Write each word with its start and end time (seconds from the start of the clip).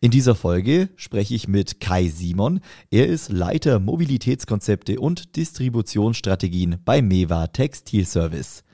In 0.00 0.10
dieser 0.10 0.34
Folge 0.34 0.88
spreche 0.96 1.34
ich 1.34 1.48
mit 1.48 1.80
Kai 1.80 2.08
Simon. 2.08 2.60
Er 2.90 3.06
ist 3.06 3.30
Leiter 3.30 3.80
Mobilitätskonzepte 3.80 5.00
und 5.00 5.36
Distributionsstrategien 5.36 6.76
bei 6.84 7.02
Meva 7.02 7.46
Textilservice. 7.48 8.64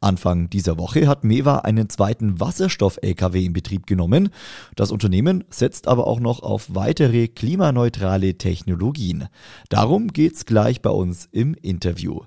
Anfang 0.00 0.50
dieser 0.50 0.78
Woche 0.78 1.08
hat 1.08 1.24
Meva 1.24 1.58
einen 1.58 1.88
zweiten 1.88 2.40
Wasserstoff-LKW 2.40 3.44
in 3.44 3.52
Betrieb 3.52 3.86
genommen. 3.86 4.30
Das 4.76 4.90
Unternehmen 4.90 5.44
setzt 5.50 5.88
aber 5.88 6.06
auch 6.06 6.20
noch 6.20 6.42
auf 6.42 6.74
weitere 6.74 7.28
klimaneutrale 7.28 8.38
Technologien. 8.38 9.28
Darum 9.68 10.08
geht's 10.08 10.46
gleich 10.46 10.80
bei 10.82 10.90
uns 10.90 11.28
im 11.32 11.54
Interview. 11.54 12.20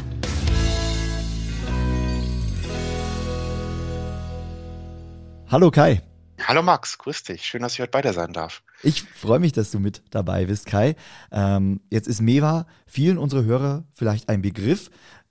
Hallo 5.49 5.69
Kai. 5.69 6.01
Hallo 6.45 6.63
Max, 6.63 6.97
grüß 6.97 7.23
dich. 7.23 7.45
Schön, 7.45 7.61
dass 7.61 7.73
ich 7.73 7.79
heute 7.79 7.91
bei 7.91 8.01
dir 8.01 8.11
sein 8.11 8.33
darf. 8.33 8.63
Ich 8.81 9.03
freue 9.03 9.39
mich, 9.39 9.53
dass 9.53 9.71
du 9.71 9.79
mit 9.79 10.01
dabei 10.09 10.45
bist, 10.45 10.65
Kai. 10.65 10.95
Ähm, 11.31 11.79
jetzt 11.89 12.07
ist 12.07 12.21
Meva 12.21 12.65
vielen 12.85 13.17
unserer 13.17 13.43
Hörer 13.43 13.83
vielleicht 13.93 14.29
ein 14.29 14.41
Begriff. 14.41 14.89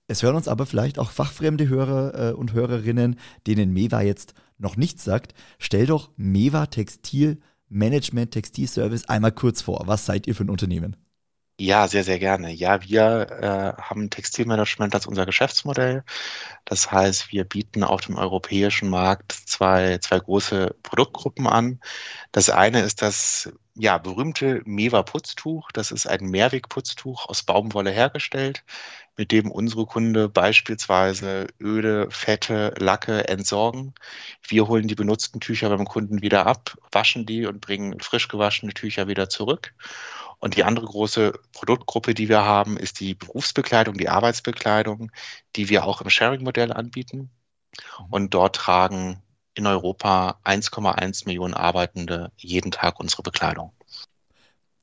Es 0.08 0.22
hören 0.22 0.36
uns 0.36 0.48
aber 0.48 0.66
vielleicht 0.66 0.98
auch 0.98 1.10
fachfremde 1.10 1.68
Hörer 1.68 2.30
äh, 2.30 2.32
und 2.32 2.52
Hörerinnen, 2.52 3.18
denen 3.46 3.72
Meva 3.72 4.02
jetzt 4.02 4.34
noch 4.58 4.76
nichts 4.76 5.04
sagt. 5.04 5.34
Stell 5.58 5.86
doch 5.86 6.10
Meva 6.16 6.66
Textil 6.66 7.40
Management 7.68 8.32
Textilservice 8.32 9.08
einmal 9.08 9.32
kurz 9.32 9.62
vor. 9.62 9.82
Was 9.86 10.04
seid 10.04 10.26
ihr 10.26 10.34
für 10.34 10.44
ein 10.44 10.50
Unternehmen? 10.50 10.96
Ja, 11.58 11.86
sehr, 11.86 12.02
sehr 12.02 12.18
gerne. 12.18 12.50
Ja, 12.50 12.82
wir 12.82 13.30
äh, 13.78 13.82
haben 13.82 14.10
Textilmanagement 14.10 14.94
als 14.94 15.06
unser 15.06 15.26
Geschäftsmodell. 15.26 16.02
Das 16.64 16.90
heißt, 16.90 17.30
wir 17.30 17.44
bieten 17.44 17.84
auf 17.84 18.00
dem 18.00 18.16
europäischen 18.16 18.88
Markt 18.90 19.32
zwei, 19.32 19.98
zwei 19.98 20.18
große 20.18 20.74
Produktgruppen 20.82 21.46
an. 21.46 21.80
Das 22.32 22.50
eine 22.50 22.80
ist 22.80 23.00
das 23.02 23.52
ja, 23.74 23.98
berühmte 23.98 24.62
Meva 24.64 25.02
Putztuch. 25.02 25.70
Das 25.72 25.92
ist 25.92 26.06
ein 26.06 26.24
Mehrwegputztuch 26.26 27.28
aus 27.28 27.42
Baumwolle 27.44 27.90
hergestellt, 27.90 28.64
mit 29.16 29.32
dem 29.32 29.50
unsere 29.50 29.86
Kunde 29.86 30.28
beispielsweise 30.28 31.46
Öle, 31.60 32.10
Fette, 32.10 32.74
Lacke 32.78 33.28
entsorgen. 33.28 33.94
Wir 34.46 34.68
holen 34.68 34.88
die 34.88 34.94
benutzten 34.94 35.40
Tücher 35.40 35.68
beim 35.68 35.84
Kunden 35.84 36.22
wieder 36.22 36.46
ab, 36.46 36.76
waschen 36.90 37.26
die 37.26 37.46
und 37.46 37.60
bringen 37.60 38.00
frisch 38.00 38.28
gewaschene 38.28 38.72
Tücher 38.72 39.08
wieder 39.08 39.28
zurück. 39.28 39.74
Und 40.38 40.56
die 40.56 40.64
andere 40.64 40.86
große 40.86 41.34
Produktgruppe, 41.52 42.14
die 42.14 42.28
wir 42.28 42.42
haben, 42.44 42.76
ist 42.76 42.98
die 43.00 43.14
Berufsbekleidung, 43.14 43.96
die 43.96 44.08
Arbeitsbekleidung, 44.08 45.12
die 45.54 45.68
wir 45.68 45.84
auch 45.84 46.00
im 46.00 46.10
Sharing-Modell 46.10 46.72
anbieten. 46.72 47.30
Mhm. 47.98 48.06
Und 48.10 48.34
dort 48.34 48.56
tragen 48.56 49.22
in 49.54 49.66
Europa 49.66 50.40
1,1 50.44 51.26
Millionen 51.26 51.54
Arbeitende 51.54 52.32
jeden 52.36 52.70
Tag 52.70 52.98
unsere 52.98 53.22
Bekleidung. 53.22 53.72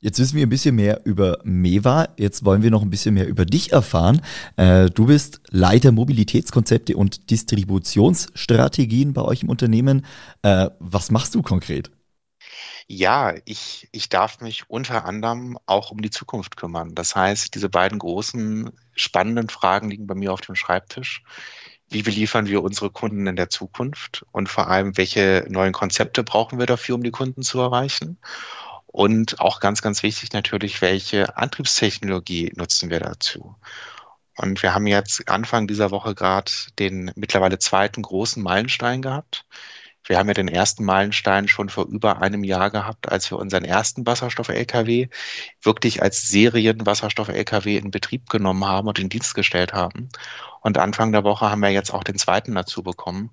Jetzt 0.02 0.18
wissen 0.18 0.38
wir 0.38 0.46
ein 0.46 0.50
bisschen 0.50 0.76
mehr 0.76 1.02
über 1.04 1.40
Meva. 1.44 2.08
Jetzt 2.18 2.46
wollen 2.46 2.64
wir 2.64 2.72
noch 2.72 2.84
ein 2.84 2.90
bisschen 2.90 3.16
mehr 3.16 3.28
über 3.28 3.46
dich 3.46 3.74
erfahren. 3.74 4.22
Äh, 4.56 4.90
du 4.90 5.08
bist 5.08 5.42
Leiter 5.50 5.92
Mobilitätskonzepte 5.92 6.96
und 6.96 7.30
Distributionsstrategien 7.30 9.12
bei 9.12 9.22
euch 9.22 9.44
im 9.44 9.50
Unternehmen. 9.50 10.06
Äh, 10.42 10.70
was 10.80 11.12
machst 11.12 11.36
du 11.36 11.42
konkret? 11.42 11.92
Ja, 12.88 13.36
ich, 13.44 13.90
ich 13.92 14.08
darf 14.08 14.40
mich 14.40 14.70
unter 14.70 15.04
anderem 15.04 15.60
auch 15.66 15.92
um 15.92 16.02
die 16.02 16.10
Zukunft 16.10 16.56
kümmern. 16.56 16.96
Das 16.96 17.16
heißt, 17.16 17.54
diese 17.54 17.68
beiden 17.68 18.00
großen, 18.00 18.72
spannenden 18.96 19.50
Fragen 19.50 19.90
liegen 19.90 20.08
bei 20.08 20.16
mir 20.16 20.31
auf 20.31 20.42
dem 20.42 20.56
Schreibtisch. 20.56 21.24
Wie 21.90 22.04
beliefern 22.04 22.48
wir 22.48 22.64
unsere 22.64 22.90
Kunden 22.90 23.28
in 23.28 23.36
der 23.36 23.50
Zukunft? 23.50 24.26
Und 24.31 24.48
vor 24.48 24.70
allem, 24.70 24.96
welche 24.96 25.46
neuen 25.50 25.74
Konzepte 25.74 26.24
brauchen 26.24 26.58
wir 26.58 26.68
dafür, 26.68 26.96
um 26.96 27.04
die 27.04 27.12
Kunden 27.12 27.42
zu 27.42 27.60
erreichen? 27.60 28.18
Und 28.92 29.40
auch 29.40 29.60
ganz, 29.60 29.82
ganz 29.84 30.02
wichtig 30.02 30.34
natürlich, 30.34 30.82
welche 30.82 31.38
Antriebstechnologie 31.38 32.52
nutzen 32.56 32.90
wir 32.90 33.00
dazu? 33.00 33.56
Und 34.36 34.64
wir 34.64 34.74
haben 34.74 34.88
jetzt 34.88 35.30
Anfang 35.30 35.68
dieser 35.68 35.92
Woche 35.92 36.16
gerade 36.16 36.52
den 36.80 37.12
mittlerweile 37.16 37.60
zweiten 37.60 38.02
großen 38.02 38.42
Meilenstein 38.42 39.02
gehabt. 39.02 39.46
Wir 40.06 40.18
haben 40.18 40.28
ja 40.28 40.34
den 40.34 40.48
ersten 40.48 40.86
Meilenstein 40.86 41.48
schon 41.48 41.70
vor 41.70 41.86
über 41.86 42.22
einem 42.22 42.44
Jahr 42.44 42.72
gehabt, 42.72 43.12
als 43.12 43.30
wir 43.30 43.38
unseren 43.38 43.64
ersten 43.64 44.08
Wasserstoff-LKW 44.08 45.10
wirklich 45.62 46.02
als 46.02 46.28
Serien-Wasserstoff-LKW 46.30 47.78
in 47.78 47.92
Betrieb 47.92 48.28
genommen 48.30 48.66
haben 48.66 48.88
und 48.88 48.98
in 48.98 49.10
Dienst 49.10 49.36
gestellt 49.36 49.74
haben. 49.74 50.10
Und 50.62 50.80
Anfang 50.80 51.12
der 51.12 51.24
Woche 51.24 51.52
haben 51.52 51.62
wir 51.62 51.70
jetzt 51.70 51.94
auch 51.94 52.04
den 52.04 52.18
zweiten 52.18 52.56
dazu 52.56 52.82
bekommen, 52.82 53.30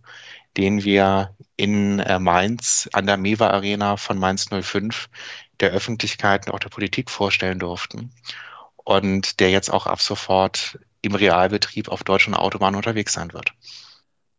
den 0.56 0.84
wir 0.84 1.34
in 1.56 2.00
äh, 2.00 2.18
Mainz 2.18 2.88
an 2.92 3.06
der 3.06 3.16
Mewa 3.16 3.48
Arena 3.48 3.96
von 3.96 4.18
Mainz 4.18 4.48
05 4.50 5.08
der 5.60 5.70
Öffentlichkeit 5.70 6.46
und 6.46 6.54
auch 6.54 6.58
der 6.58 6.68
Politik 6.68 7.10
vorstellen 7.10 7.58
durften. 7.58 8.12
Und 8.76 9.40
der 9.40 9.50
jetzt 9.50 9.72
auch 9.72 9.86
ab 9.86 10.00
sofort 10.00 10.78
im 11.02 11.14
Realbetrieb 11.14 11.88
auf 11.88 12.04
deutschen 12.04 12.34
Autobahnen 12.34 12.76
unterwegs 12.76 13.12
sein 13.12 13.32
wird. 13.32 13.52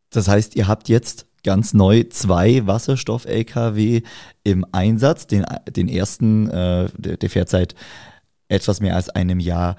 Das 0.10 0.28
heißt, 0.28 0.56
ihr 0.56 0.68
habt 0.68 0.90
jetzt 0.90 1.26
ganz 1.44 1.74
neu 1.74 2.04
zwei 2.04 2.66
Wasserstoff-Lkw 2.66 4.02
im 4.44 4.66
Einsatz. 4.72 5.28
Den, 5.28 5.46
den 5.70 5.88
ersten, 5.88 6.50
äh, 6.50 6.90
der, 6.98 7.18
der 7.18 7.30
fährt 7.30 7.50
seit 7.50 7.76
etwas 8.48 8.80
mehr 8.80 8.96
als 8.96 9.10
einem 9.10 9.40
Jahr 9.40 9.76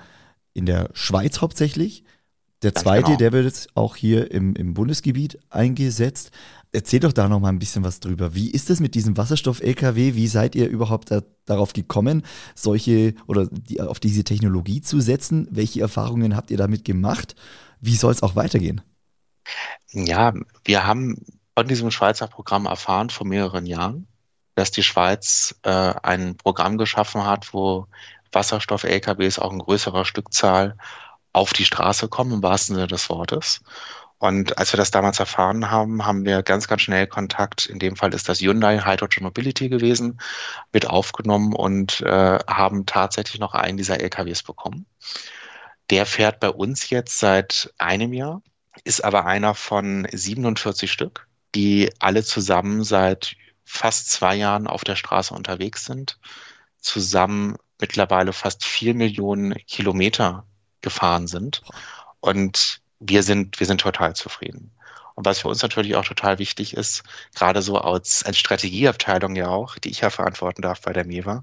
in 0.54 0.66
der 0.66 0.90
Schweiz 0.92 1.40
hauptsächlich. 1.40 2.04
Der 2.62 2.74
zweite, 2.74 3.04
genau. 3.04 3.18
der 3.18 3.32
wird 3.32 3.44
jetzt 3.44 3.76
auch 3.76 3.94
hier 3.94 4.30
im, 4.32 4.56
im 4.56 4.74
Bundesgebiet 4.74 5.38
eingesetzt. 5.48 6.32
Erzähl 6.72 7.00
doch 7.00 7.12
da 7.12 7.28
noch 7.28 7.40
mal 7.40 7.48
ein 7.48 7.58
bisschen 7.58 7.82
was 7.82 8.00
drüber. 8.00 8.34
Wie 8.34 8.50
ist 8.50 8.68
es 8.68 8.80
mit 8.80 8.94
diesem 8.94 9.16
Wasserstoff-LKW? 9.16 10.14
Wie 10.14 10.26
seid 10.26 10.54
ihr 10.54 10.68
überhaupt 10.68 11.10
da, 11.10 11.22
darauf 11.46 11.72
gekommen, 11.72 12.22
solche 12.54 13.14
oder 13.26 13.46
die, 13.46 13.80
auf 13.80 14.00
diese 14.00 14.22
Technologie 14.22 14.82
zu 14.82 15.00
setzen? 15.00 15.48
Welche 15.50 15.80
Erfahrungen 15.80 16.36
habt 16.36 16.50
ihr 16.50 16.58
damit 16.58 16.84
gemacht? 16.84 17.36
Wie 17.80 17.96
soll 17.96 18.12
es 18.12 18.22
auch 18.22 18.36
weitergehen? 18.36 18.82
Ja, 19.92 20.34
wir 20.64 20.86
haben 20.86 21.24
von 21.56 21.66
diesem 21.66 21.90
Schweizer 21.90 22.26
Programm 22.26 22.66
erfahren 22.66 23.08
vor 23.08 23.26
mehreren 23.26 23.64
Jahren, 23.64 24.06
dass 24.54 24.70
die 24.70 24.82
Schweiz 24.82 25.58
äh, 25.62 25.70
ein 25.70 26.36
Programm 26.36 26.76
geschaffen 26.76 27.24
hat, 27.24 27.54
wo 27.54 27.86
Wasserstoff-LKWs 28.32 29.38
auch 29.38 29.52
in 29.52 29.58
größerer 29.58 30.04
Stückzahl 30.04 30.76
auf 31.32 31.52
die 31.52 31.64
Straße 31.64 32.08
kommen, 32.08 32.32
im 32.32 32.42
wahrsten 32.42 32.74
Sinne 32.74 32.88
des 32.88 33.08
Wortes. 33.08 33.62
Und 34.18 34.58
als 34.58 34.72
wir 34.72 34.78
das 34.78 34.90
damals 34.90 35.20
erfahren 35.20 35.70
haben, 35.70 36.04
haben 36.04 36.24
wir 36.24 36.42
ganz, 36.42 36.66
ganz 36.66 36.82
schnell 36.82 37.06
Kontakt. 37.06 37.66
In 37.66 37.78
dem 37.78 37.94
Fall 37.94 38.12
ist 38.14 38.28
das 38.28 38.40
Hyundai 38.40 38.80
Hydrogen 38.80 39.22
Mobility 39.22 39.68
gewesen, 39.68 40.20
mit 40.72 40.88
aufgenommen 40.88 41.54
und 41.54 42.00
äh, 42.00 42.38
haben 42.48 42.84
tatsächlich 42.86 43.40
noch 43.40 43.54
einen 43.54 43.76
dieser 43.76 44.00
LKWs 44.00 44.42
bekommen. 44.42 44.86
Der 45.90 46.04
fährt 46.04 46.40
bei 46.40 46.50
uns 46.50 46.90
jetzt 46.90 47.18
seit 47.18 47.72
einem 47.78 48.12
Jahr, 48.12 48.42
ist 48.84 49.04
aber 49.04 49.24
einer 49.26 49.54
von 49.54 50.06
47 50.12 50.90
Stück 50.90 51.28
die 51.54 51.90
alle 51.98 52.22
zusammen 52.22 52.84
seit 52.84 53.36
fast 53.64 54.10
zwei 54.10 54.36
Jahren 54.36 54.66
auf 54.66 54.84
der 54.84 54.96
Straße 54.96 55.34
unterwegs 55.34 55.84
sind, 55.84 56.18
zusammen 56.78 57.56
mittlerweile 57.80 58.32
fast 58.32 58.64
vier 58.64 58.94
Millionen 58.94 59.54
Kilometer 59.66 60.46
gefahren 60.80 61.26
sind. 61.26 61.62
Und 62.20 62.80
wir 63.00 63.22
sind, 63.22 63.58
wir 63.60 63.66
sind 63.66 63.80
total 63.80 64.14
zufrieden. 64.14 64.72
Und 65.14 65.26
was 65.26 65.40
für 65.40 65.48
uns 65.48 65.62
natürlich 65.62 65.96
auch 65.96 66.04
total 66.04 66.38
wichtig 66.38 66.74
ist, 66.76 67.02
gerade 67.34 67.60
so 67.60 67.76
als, 67.76 68.24
als 68.24 68.38
Strategieabteilung 68.38 69.34
ja 69.34 69.48
auch, 69.48 69.76
die 69.76 69.90
ich 69.90 70.00
ja 70.00 70.10
verantworten 70.10 70.62
darf 70.62 70.82
bei 70.82 70.92
der 70.92 71.04
MEWA, 71.04 71.42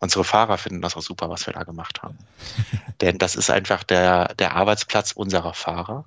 unsere 0.00 0.24
Fahrer 0.24 0.58
finden 0.58 0.82
das 0.82 0.96
auch 0.96 1.02
super, 1.02 1.30
was 1.30 1.46
wir 1.46 1.52
da 1.52 1.62
gemacht 1.62 2.02
haben. 2.02 2.18
Denn 3.00 3.18
das 3.18 3.36
ist 3.36 3.48
einfach 3.48 3.84
der, 3.84 4.34
der 4.34 4.56
Arbeitsplatz 4.56 5.12
unserer 5.12 5.54
Fahrer. 5.54 6.04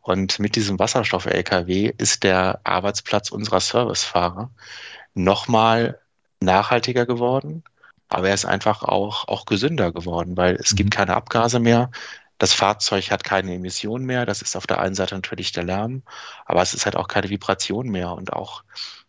Und 0.00 0.40
mit 0.40 0.56
diesem 0.56 0.78
Wasserstoff-LKW 0.78 1.92
ist 1.98 2.24
der 2.24 2.60
Arbeitsplatz 2.64 3.30
unserer 3.30 3.60
Servicefahrer 3.60 4.50
nochmal 5.14 6.00
nachhaltiger 6.40 7.06
geworden, 7.06 7.62
aber 8.08 8.28
er 8.28 8.34
ist 8.34 8.44
einfach 8.44 8.82
auch, 8.82 9.28
auch 9.28 9.46
gesünder 9.46 9.92
geworden, 9.92 10.36
weil 10.36 10.56
es 10.56 10.72
mhm. 10.72 10.76
gibt 10.76 10.90
keine 10.92 11.14
Abgase 11.16 11.58
mehr. 11.60 11.90
Das 12.38 12.52
Fahrzeug 12.52 13.10
hat 13.10 13.24
keine 13.24 13.54
Emissionen 13.54 14.04
mehr. 14.04 14.26
Das 14.26 14.42
ist 14.42 14.56
auf 14.56 14.66
der 14.66 14.80
einen 14.80 14.94
Seite 14.94 15.14
natürlich 15.14 15.52
der 15.52 15.64
Lärm, 15.64 16.02
aber 16.44 16.62
es 16.62 16.74
ist 16.74 16.84
halt 16.84 16.96
auch 16.96 17.08
keine 17.08 17.30
Vibration 17.30 17.88
mehr 17.88 18.12
und 18.12 18.32
auch 18.32 18.62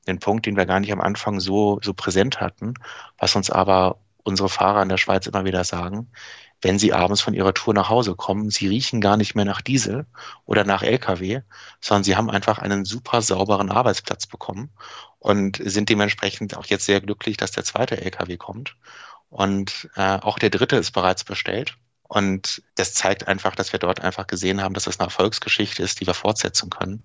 den 0.08 0.20
Punkt, 0.20 0.46
den 0.46 0.56
wir 0.56 0.66
gar 0.66 0.80
nicht 0.80 0.92
am 0.94 1.02
Anfang 1.02 1.40
so, 1.40 1.80
so 1.84 1.94
präsent 1.94 2.40
hatten, 2.40 2.76
was 3.18 3.36
uns 3.36 3.50
aber 3.50 4.00
unsere 4.24 4.50
Fahrer 4.50 4.82
in 4.82 4.90
der 4.90 4.98
Schweiz 4.98 5.26
immer 5.28 5.46
wieder 5.46 5.64
sagen, 5.64 6.10
wenn 6.62 6.80
sie 6.80 6.94
abends 6.94 7.22
von 7.22 7.34
ihrer 7.34 7.54
Tour 7.54 7.74
nach 7.74 7.90
Hause 7.90 8.16
kommen, 8.16 8.50
sie 8.50 8.68
riechen 8.68 9.00
gar 9.00 9.16
nicht 9.16 9.36
mehr 9.36 9.46
nach 9.46 9.62
Diesel 9.62 10.06
oder 10.46 10.64
nach 10.64 10.82
Lkw, 10.82 11.42
sondern 11.82 12.04
sie 12.04 12.16
haben 12.16 12.30
einfach 12.30 12.58
einen 12.58 12.84
super 12.84 13.22
sauberen 13.22 13.70
Arbeitsplatz 13.70 14.26
bekommen 14.26 14.72
und 15.20 15.62
sind 15.64 15.90
dementsprechend 15.90 16.58
auch 16.58 16.66
jetzt 16.66 16.86
sehr 16.86 17.00
glücklich, 17.02 17.38
dass 17.38 17.52
der 17.52 17.64
zweite 17.64 18.02
Lkw 18.02 18.38
kommt. 18.38 18.76
Und 19.30 19.90
äh, 19.96 20.18
auch 20.20 20.40
der 20.40 20.50
dritte 20.50 20.78
ist 20.78 20.92
bereits 20.92 21.24
bestellt. 21.24 21.78
Und 22.08 22.62
das 22.76 22.94
zeigt 22.94 23.28
einfach, 23.28 23.56
dass 23.56 23.74
wir 23.74 23.80
dort 23.80 24.02
einfach 24.02 24.28
gesehen 24.28 24.62
haben, 24.62 24.74
dass 24.74 24.86
das 24.86 25.00
eine 25.00 25.08
Erfolgsgeschichte 25.08 25.84
ist, 25.84 26.00
die 26.00 26.08
wir 26.08 26.14
fortsetzen 26.14 26.70
können. 26.70 27.04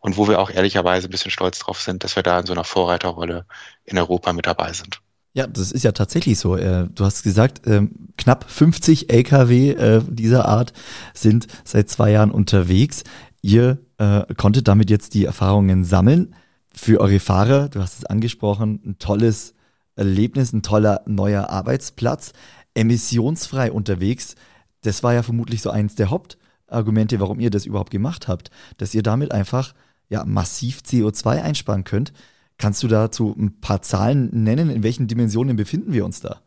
Und 0.00 0.16
wo 0.16 0.28
wir 0.28 0.40
auch 0.40 0.50
ehrlicherweise 0.50 1.08
ein 1.08 1.10
bisschen 1.10 1.30
stolz 1.30 1.58
drauf 1.58 1.80
sind, 1.82 2.04
dass 2.04 2.16
wir 2.16 2.22
da 2.22 2.40
in 2.40 2.46
so 2.46 2.52
einer 2.52 2.64
Vorreiterrolle 2.64 3.44
in 3.84 3.98
Europa 3.98 4.32
mit 4.32 4.46
dabei 4.46 4.72
sind. 4.72 5.00
Ja, 5.34 5.46
das 5.46 5.70
ist 5.70 5.84
ja 5.84 5.92
tatsächlich 5.92 6.38
so. 6.38 6.56
Äh, 6.56 6.88
du 6.88 7.04
hast 7.04 7.22
gesagt, 7.22 7.66
ähm, 7.66 8.08
knapp 8.16 8.50
50 8.50 9.10
Lkw 9.10 9.70
äh, 9.70 10.02
dieser 10.08 10.46
Art 10.46 10.72
sind 11.14 11.46
seit 11.64 11.90
zwei 11.90 12.10
Jahren 12.10 12.30
unterwegs. 12.30 13.04
Ihr 13.42 13.78
äh, 13.98 14.22
konntet 14.34 14.66
damit 14.66 14.90
jetzt 14.90 15.14
die 15.14 15.26
Erfahrungen 15.26 15.84
sammeln. 15.84 16.34
Für 16.74 17.00
eure 17.00 17.20
Fahrer, 17.20 17.68
du 17.68 17.80
hast 17.80 17.98
es 17.98 18.04
angesprochen, 18.04 18.80
ein 18.84 18.98
tolles 18.98 19.54
Erlebnis, 19.96 20.52
ein 20.52 20.62
toller 20.62 21.02
neuer 21.06 21.50
Arbeitsplatz, 21.50 22.32
emissionsfrei 22.78 23.72
unterwegs. 23.72 24.36
Das 24.82 25.02
war 25.02 25.12
ja 25.12 25.22
vermutlich 25.22 25.62
so 25.62 25.70
eins 25.70 25.96
der 25.96 26.10
Hauptargumente, 26.10 27.18
warum 27.20 27.40
ihr 27.40 27.50
das 27.50 27.66
überhaupt 27.66 27.90
gemacht 27.90 28.28
habt, 28.28 28.50
dass 28.76 28.94
ihr 28.94 29.02
damit 29.02 29.32
einfach 29.32 29.74
ja 30.08 30.24
massiv 30.24 30.80
CO2 30.80 31.42
einsparen 31.42 31.84
könnt. 31.84 32.12
Kannst 32.56 32.82
du 32.82 32.88
dazu 32.88 33.34
ein 33.38 33.60
paar 33.60 33.82
Zahlen 33.82 34.30
nennen? 34.32 34.70
In 34.70 34.82
welchen 34.82 35.08
Dimensionen 35.08 35.56
befinden 35.56 35.92
wir 35.92 36.04
uns 36.04 36.20
da? 36.20 36.40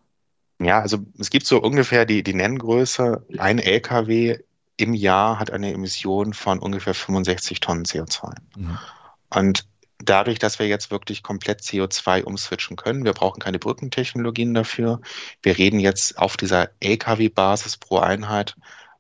Ja, 0.59 0.79
also 0.79 0.99
es 1.17 1.29
gibt 1.29 1.45
so 1.45 1.61
ungefähr 1.61 2.05
die, 2.05 2.23
die 2.23 2.33
Nenngröße. 2.33 3.25
Ein 3.37 3.59
LKW 3.59 4.39
im 4.77 4.93
Jahr 4.93 5.39
hat 5.39 5.51
eine 5.51 5.73
Emission 5.73 6.33
von 6.33 6.59
ungefähr 6.59 6.93
65 6.93 7.59
Tonnen 7.59 7.85
CO2. 7.85 8.35
Mhm. 8.57 8.77
Und 9.33 9.65
dadurch, 10.03 10.39
dass 10.39 10.59
wir 10.59 10.67
jetzt 10.67 10.91
wirklich 10.91 11.23
komplett 11.23 11.61
CO2 11.61 12.23
umswitchen 12.23 12.77
können, 12.77 13.05
wir 13.05 13.13
brauchen 13.13 13.39
keine 13.39 13.59
Brückentechnologien 13.59 14.53
dafür. 14.53 15.01
Wir 15.41 15.57
reden 15.57 15.79
jetzt 15.79 16.17
auf 16.17 16.37
dieser 16.37 16.69
LKW-Basis 16.79 17.77
pro 17.77 17.99
Einheit 17.99 18.55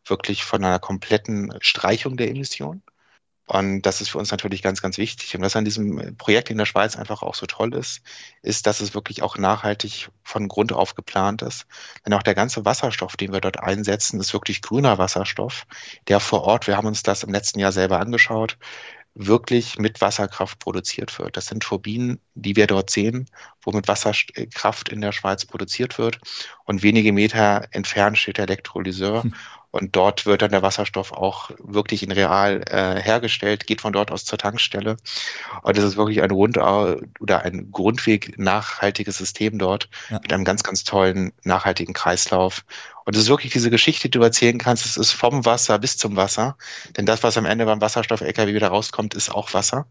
wirklich 0.05 0.43
von 0.43 0.63
einer 0.63 0.79
kompletten 0.79 1.53
Streichung 1.61 2.17
der 2.17 2.29
Emissionen. 2.29 2.83
Und 3.47 3.81
das 3.81 3.99
ist 3.99 4.09
für 4.11 4.17
uns 4.17 4.31
natürlich 4.31 4.61
ganz, 4.61 4.81
ganz 4.81 4.97
wichtig. 4.97 5.35
Und 5.35 5.41
was 5.41 5.57
an 5.57 5.65
diesem 5.65 6.15
Projekt 6.15 6.49
in 6.49 6.57
der 6.57 6.65
Schweiz 6.65 6.95
einfach 6.95 7.21
auch 7.21 7.35
so 7.35 7.45
toll 7.45 7.73
ist, 7.75 8.01
ist, 8.41 8.65
dass 8.65 8.79
es 8.79 8.93
wirklich 8.93 9.23
auch 9.23 9.37
nachhaltig 9.37 10.09
von 10.23 10.47
Grund 10.47 10.71
auf 10.71 10.95
geplant 10.95 11.41
ist. 11.41 11.65
Denn 12.05 12.13
auch 12.13 12.23
der 12.23 12.33
ganze 12.33 12.63
Wasserstoff, 12.63 13.17
den 13.17 13.33
wir 13.33 13.41
dort 13.41 13.59
einsetzen, 13.59 14.21
ist 14.21 14.31
wirklich 14.31 14.61
grüner 14.61 14.97
Wasserstoff, 14.97 15.65
der 16.07 16.21
vor 16.21 16.43
Ort, 16.43 16.67
wir 16.67 16.77
haben 16.77 16.87
uns 16.87 17.03
das 17.03 17.23
im 17.23 17.33
letzten 17.33 17.59
Jahr 17.59 17.73
selber 17.73 17.99
angeschaut, 17.99 18.57
wirklich 19.13 19.77
mit 19.77 19.99
Wasserkraft 19.99 20.59
produziert 20.59 21.17
wird. 21.19 21.35
Das 21.35 21.47
sind 21.47 21.63
Turbinen, 21.63 22.19
die 22.33 22.55
wir 22.55 22.67
dort 22.67 22.89
sehen, 22.89 23.29
wo 23.61 23.71
mit 23.71 23.87
Wasserkraft 23.87 24.89
in 24.89 25.01
der 25.01 25.11
Schweiz 25.11 25.45
produziert 25.45 25.97
wird. 25.97 26.19
Und 26.65 26.81
wenige 26.81 27.11
Meter 27.11 27.67
entfernt 27.71 28.17
steht 28.17 28.37
der 28.37 28.45
Elektrolyseur. 28.45 29.23
Hm. 29.23 29.33
Und 29.71 29.95
dort 29.95 30.25
wird 30.25 30.41
dann 30.41 30.51
der 30.51 30.61
Wasserstoff 30.61 31.13
auch 31.13 31.49
wirklich 31.59 32.03
in 32.03 32.11
real 32.11 32.61
äh, 32.69 33.01
hergestellt, 33.01 33.67
geht 33.67 33.81
von 33.81 33.93
dort 33.93 34.11
aus 34.11 34.25
zur 34.25 34.37
Tankstelle. 34.37 34.97
Und 35.63 35.77
es 35.77 35.83
ist 35.83 35.97
wirklich 35.97 36.21
ein 36.21 36.31
rund 36.31 36.57
oder 36.57 37.43
ein 37.43 37.71
grundweg 37.71 38.37
nachhaltiges 38.37 39.17
System 39.17 39.57
dort 39.57 39.89
ja. 40.09 40.19
mit 40.21 40.31
einem 40.33 40.43
ganz, 40.43 40.63
ganz 40.63 40.83
tollen 40.83 41.31
nachhaltigen 41.43 41.93
Kreislauf. 41.93 42.65
Und 43.05 43.15
es 43.15 43.23
ist 43.23 43.29
wirklich 43.29 43.53
diese 43.53 43.69
Geschichte, 43.69 44.09
die 44.09 44.19
du 44.19 44.23
erzählen 44.23 44.57
kannst. 44.57 44.85
Es 44.85 44.97
ist 44.97 45.11
vom 45.11 45.45
Wasser 45.45 45.79
bis 45.79 45.97
zum 45.97 46.17
Wasser. 46.17 46.57
Denn 46.97 47.05
das, 47.05 47.23
was 47.23 47.37
am 47.37 47.45
Ende 47.45 47.65
beim 47.65 47.81
Wasserstoff-LKW 47.81 48.53
wieder 48.53 48.67
rauskommt, 48.67 49.13
ist 49.13 49.31
auch 49.31 49.53
Wasser 49.53 49.87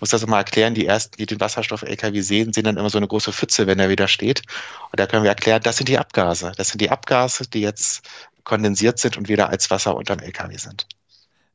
muss 0.00 0.10
das 0.10 0.26
mal 0.26 0.38
erklären, 0.38 0.74
die 0.74 0.86
ersten, 0.86 1.16
die 1.18 1.26
den 1.26 1.40
Wasserstoff-LKW 1.40 2.20
sehen, 2.22 2.52
sehen 2.52 2.64
dann 2.64 2.78
immer 2.78 2.90
so 2.90 2.98
eine 2.98 3.06
große 3.06 3.32
Pfütze, 3.32 3.66
wenn 3.66 3.78
er 3.78 3.90
wieder 3.90 4.08
steht. 4.08 4.42
Und 4.90 4.98
da 4.98 5.06
können 5.06 5.22
wir 5.22 5.30
erklären, 5.30 5.62
das 5.62 5.76
sind 5.76 5.88
die 5.88 5.98
Abgase. 5.98 6.52
Das 6.56 6.68
sind 6.68 6.80
die 6.80 6.90
Abgase, 6.90 7.46
die 7.46 7.60
jetzt 7.60 8.02
kondensiert 8.44 8.98
sind 8.98 9.16
und 9.16 9.28
wieder 9.28 9.48
als 9.48 9.70
Wasser 9.70 9.96
unterm 9.96 10.18
LKW 10.18 10.56
sind. 10.56 10.86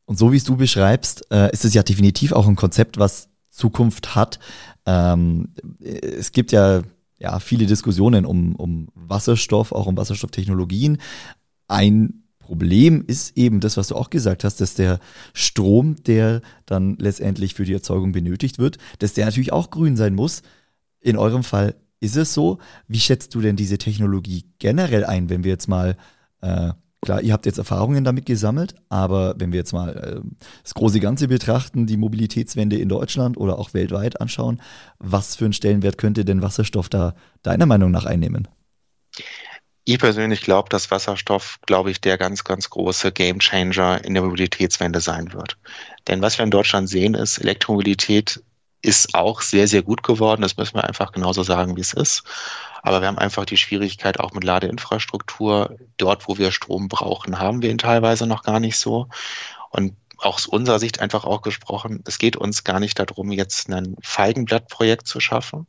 Und 0.05 0.19
so 0.19 0.31
wie 0.31 0.37
es 0.37 0.43
du 0.43 0.55
beschreibst, 0.55 1.31
äh, 1.31 1.51
ist 1.51 1.65
es 1.65 1.73
ja 1.73 1.83
definitiv 1.83 2.31
auch 2.31 2.47
ein 2.47 2.55
Konzept, 2.55 2.97
was 2.97 3.29
Zukunft 3.49 4.15
hat. 4.15 4.39
Ähm, 4.85 5.53
es 5.79 6.31
gibt 6.31 6.51
ja, 6.51 6.83
ja 7.17 7.39
viele 7.39 7.65
Diskussionen 7.65 8.25
um, 8.25 8.55
um 8.55 8.89
Wasserstoff, 8.93 9.71
auch 9.71 9.87
um 9.87 9.97
Wasserstofftechnologien. 9.97 10.99
Ein 11.67 12.25
Problem 12.37 13.03
ist 13.07 13.35
eben 13.35 13.59
das, 13.59 13.77
was 13.77 13.87
du 13.87 13.95
auch 13.95 14.11
gesagt 14.11 14.43
hast, 14.43 14.61
dass 14.61 14.75
der 14.75 14.99
Strom, 15.33 15.95
der 16.03 16.41
dann 16.67 16.95
letztendlich 16.99 17.55
für 17.55 17.65
die 17.65 17.73
Erzeugung 17.73 18.11
benötigt 18.11 18.59
wird, 18.59 18.77
dass 18.99 19.13
der 19.13 19.25
natürlich 19.25 19.51
auch 19.51 19.71
grün 19.71 19.97
sein 19.97 20.13
muss. 20.13 20.43
In 21.01 21.17
eurem 21.17 21.43
Fall 21.43 21.75
ist 21.99 22.15
es 22.15 22.35
so. 22.35 22.59
Wie 22.87 22.99
schätzt 22.99 23.33
du 23.33 23.41
denn 23.41 23.55
diese 23.55 23.79
Technologie 23.79 24.45
generell 24.59 25.05
ein, 25.05 25.29
wenn 25.29 25.43
wir 25.43 25.51
jetzt 25.51 25.67
mal 25.67 25.97
äh, 26.41 26.71
Klar, 27.05 27.21
ihr 27.21 27.33
habt 27.33 27.45
jetzt 27.45 27.59
Erfahrungen 27.59 28.03
damit 28.03 28.25
gesammelt, 28.25 28.73
aber 28.89 29.35
wenn 29.37 29.51
wir 29.51 29.59
jetzt 29.59 29.73
mal 29.73 29.95
äh, 29.95 30.39
das 30.63 30.73
große 30.73 30.99
Ganze 30.99 31.27
betrachten, 31.27 31.85
die 31.85 31.97
Mobilitätswende 31.97 32.77
in 32.77 32.89
Deutschland 32.89 33.37
oder 33.37 33.59
auch 33.59 33.75
weltweit 33.75 34.19
anschauen, 34.19 34.59
was 34.97 35.35
für 35.35 35.45
einen 35.45 35.53
Stellenwert 35.53 35.99
könnte 35.99 36.25
denn 36.25 36.41
Wasserstoff 36.41 36.89
da 36.89 37.13
deiner 37.43 37.67
Meinung 37.67 37.91
nach 37.91 38.05
einnehmen? 38.05 38.47
Ich 39.83 39.99
persönlich 39.99 40.41
glaube, 40.41 40.69
dass 40.69 40.89
Wasserstoff, 40.89 41.59
glaube 41.67 41.91
ich, 41.91 42.01
der 42.01 42.17
ganz, 42.17 42.43
ganz 42.43 42.71
große 42.71 43.11
Gamechanger 43.11 44.03
in 44.03 44.15
der 44.15 44.23
Mobilitätswende 44.23 44.99
sein 44.99 45.31
wird. 45.31 45.59
Denn 46.07 46.23
was 46.23 46.39
wir 46.39 46.43
in 46.43 46.49
Deutschland 46.49 46.89
sehen, 46.89 47.13
ist, 47.13 47.37
Elektromobilität 47.37 48.41
ist 48.81 49.13
auch 49.13 49.41
sehr, 49.41 49.67
sehr 49.67 49.83
gut 49.83 50.01
geworden. 50.01 50.41
Das 50.41 50.57
müssen 50.57 50.75
wir 50.75 50.85
einfach 50.85 51.11
genauso 51.11 51.43
sagen, 51.43 51.77
wie 51.77 51.81
es 51.81 51.93
ist. 51.93 52.23
Aber 52.85 53.01
wir 53.01 53.07
haben 53.07 53.17
einfach 53.17 53.45
die 53.45 53.57
Schwierigkeit 53.57 54.19
auch 54.19 54.33
mit 54.33 54.43
Ladeinfrastruktur. 54.43 55.75
Dort, 55.97 56.27
wo 56.27 56.37
wir 56.37 56.51
Strom 56.51 56.87
brauchen, 56.87 57.39
haben 57.39 57.63
wir 57.63 57.71
ihn 57.71 57.79
teilweise 57.79 58.27
noch 58.27 58.43
gar 58.43 58.59
nicht 58.59 58.77
so. 58.77 59.07
Und 59.71 59.95
aus 60.17 60.45
unserer 60.45 60.77
Sicht 60.77 61.01
einfach 61.01 61.25
auch 61.25 61.41
gesprochen, 61.41 62.03
es 62.05 62.19
geht 62.19 62.37
uns 62.37 62.63
gar 62.63 62.79
nicht 62.79 62.99
darum, 62.99 63.31
jetzt 63.31 63.69
ein 63.69 63.95
Feigenblattprojekt 64.03 65.07
zu 65.07 65.19
schaffen. 65.19 65.65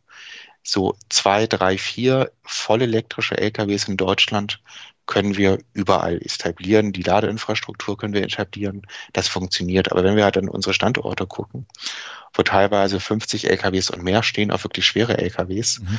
So 0.63 0.95
zwei, 1.09 1.47
drei, 1.47 1.79
vier 1.79 2.33
voll 2.43 2.83
elektrische 2.83 3.39
LKWs 3.39 3.89
in 3.89 3.97
Deutschland 3.97 4.61
können 5.07 5.39
wir 5.39 5.59
überall 5.73 6.19
etablieren. 6.19 6.93
Die 6.93 7.03
Ladeinfrastruktur 7.03 7.97
können 7.97 8.13
wir 8.13 8.25
etablieren. 8.25 8.83
Das 9.15 9.27
funktioniert. 9.27 9.91
Aber 9.91 10.05
wenn 10.05 10.17
wir 10.17 10.25
halt 10.25 10.37
an 10.37 10.51
unsere 10.51 10.75
Standorte 10.75 11.27
gucken, 11.27 11.67
wo 12.35 12.43
teilweise 12.43 13.01
50 13.01 13.49
LKWs 13.49 13.89
und 13.89 14.03
mehr 14.03 14.23
stehen, 14.23 14.51
auch 14.51 14.65
wirklich 14.65 14.85
schwere 14.85 15.17
LKWs, 15.17 15.81
mhm 15.81 15.99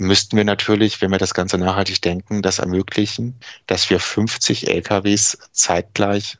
müssten 0.00 0.36
wir 0.36 0.44
natürlich, 0.44 1.00
wenn 1.00 1.10
wir 1.10 1.18
das 1.18 1.34
Ganze 1.34 1.58
nachhaltig 1.58 2.02
denken, 2.02 2.42
das 2.42 2.58
ermöglichen, 2.58 3.38
dass 3.66 3.90
wir 3.90 4.00
50 4.00 4.68
LKWs 4.68 5.38
zeitgleich 5.52 6.38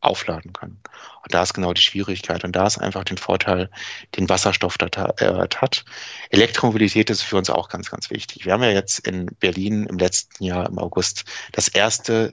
aufladen 0.00 0.52
können. 0.52 0.80
Und 1.22 1.34
da 1.34 1.42
ist 1.42 1.52
genau 1.52 1.72
die 1.74 1.82
Schwierigkeit. 1.82 2.44
Und 2.44 2.56
da 2.56 2.66
ist 2.66 2.78
einfach 2.78 3.04
den 3.04 3.18
Vorteil, 3.18 3.70
den 4.16 4.28
Wasserstoff 4.28 4.78
dort 4.78 4.96
äh, 4.96 5.48
hat. 5.56 5.84
Elektromobilität 6.30 7.10
ist 7.10 7.22
für 7.22 7.36
uns 7.36 7.50
auch 7.50 7.68
ganz, 7.68 7.90
ganz 7.90 8.10
wichtig. 8.10 8.46
Wir 8.46 8.54
haben 8.54 8.62
ja 8.62 8.70
jetzt 8.70 9.00
in 9.00 9.26
Berlin 9.38 9.86
im 9.86 9.98
letzten 9.98 10.42
Jahr 10.44 10.66
im 10.66 10.78
August 10.78 11.24
das 11.52 11.68
erste 11.68 12.32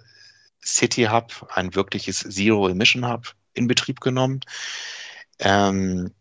City 0.63 1.05
Hub, 1.11 1.49
ein 1.53 1.75
wirkliches 1.75 2.19
Zero 2.19 2.67
Emission 2.67 3.07
Hub 3.07 3.33
in 3.53 3.67
Betrieb 3.67 3.99
genommen. 3.99 4.41
Ähm, 5.39 6.13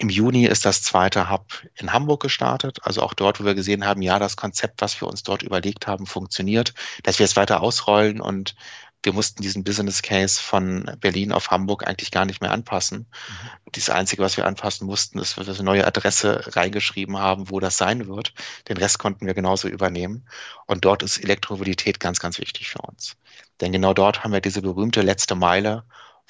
im 0.00 0.08
Juni 0.08 0.46
ist 0.46 0.64
das 0.64 0.80
zweite 0.80 1.28
Hub 1.28 1.62
in 1.74 1.92
Hamburg 1.92 2.22
gestartet. 2.22 2.78
Also 2.82 3.02
auch 3.02 3.12
dort, 3.12 3.38
wo 3.38 3.44
wir 3.44 3.54
gesehen 3.54 3.84
haben, 3.84 4.00
ja, 4.00 4.18
das 4.18 4.34
Konzept, 4.34 4.80
was 4.80 4.98
wir 4.98 5.06
uns 5.06 5.22
dort 5.22 5.42
überlegt 5.42 5.86
haben, 5.86 6.06
funktioniert, 6.06 6.72
dass 7.02 7.18
wir 7.18 7.24
es 7.24 7.36
weiter 7.36 7.60
ausrollen 7.62 8.18
und 8.22 8.54
wir 9.02 9.12
mussten 9.12 9.42
diesen 9.42 9.62
Business 9.62 10.00
Case 10.00 10.40
von 10.40 10.90
Berlin 11.00 11.32
auf 11.32 11.50
Hamburg 11.50 11.86
eigentlich 11.86 12.10
gar 12.10 12.24
nicht 12.24 12.40
mehr 12.40 12.50
anpassen. 12.50 13.00
Mhm. 13.00 13.70
Das 13.72 13.90
Einzige, 13.90 14.22
was 14.22 14.38
wir 14.38 14.46
anpassen 14.46 14.86
mussten, 14.86 15.18
ist, 15.18 15.36
dass 15.36 15.46
wir 15.46 15.54
eine 15.54 15.64
neue 15.64 15.86
Adresse 15.86 16.56
reingeschrieben 16.56 17.18
haben, 17.18 17.50
wo 17.50 17.60
das 17.60 17.76
sein 17.76 18.08
wird. 18.08 18.32
Den 18.68 18.78
Rest 18.78 18.98
konnten 18.98 19.26
wir 19.26 19.34
genauso 19.34 19.68
übernehmen. 19.68 20.26
Und 20.66 20.86
dort 20.86 21.02
ist 21.02 21.18
Elektromobilität 21.18 22.00
ganz, 22.00 22.20
ganz 22.20 22.38
wichtig 22.38 22.70
für 22.70 22.80
uns. 22.80 23.16
Denn 23.60 23.72
genau 23.72 23.92
dort 23.92 24.24
haben 24.24 24.32
wir 24.32 24.40
diese 24.40 24.62
berühmte 24.62 25.02
letzte 25.02 25.34
Meile, 25.34 25.84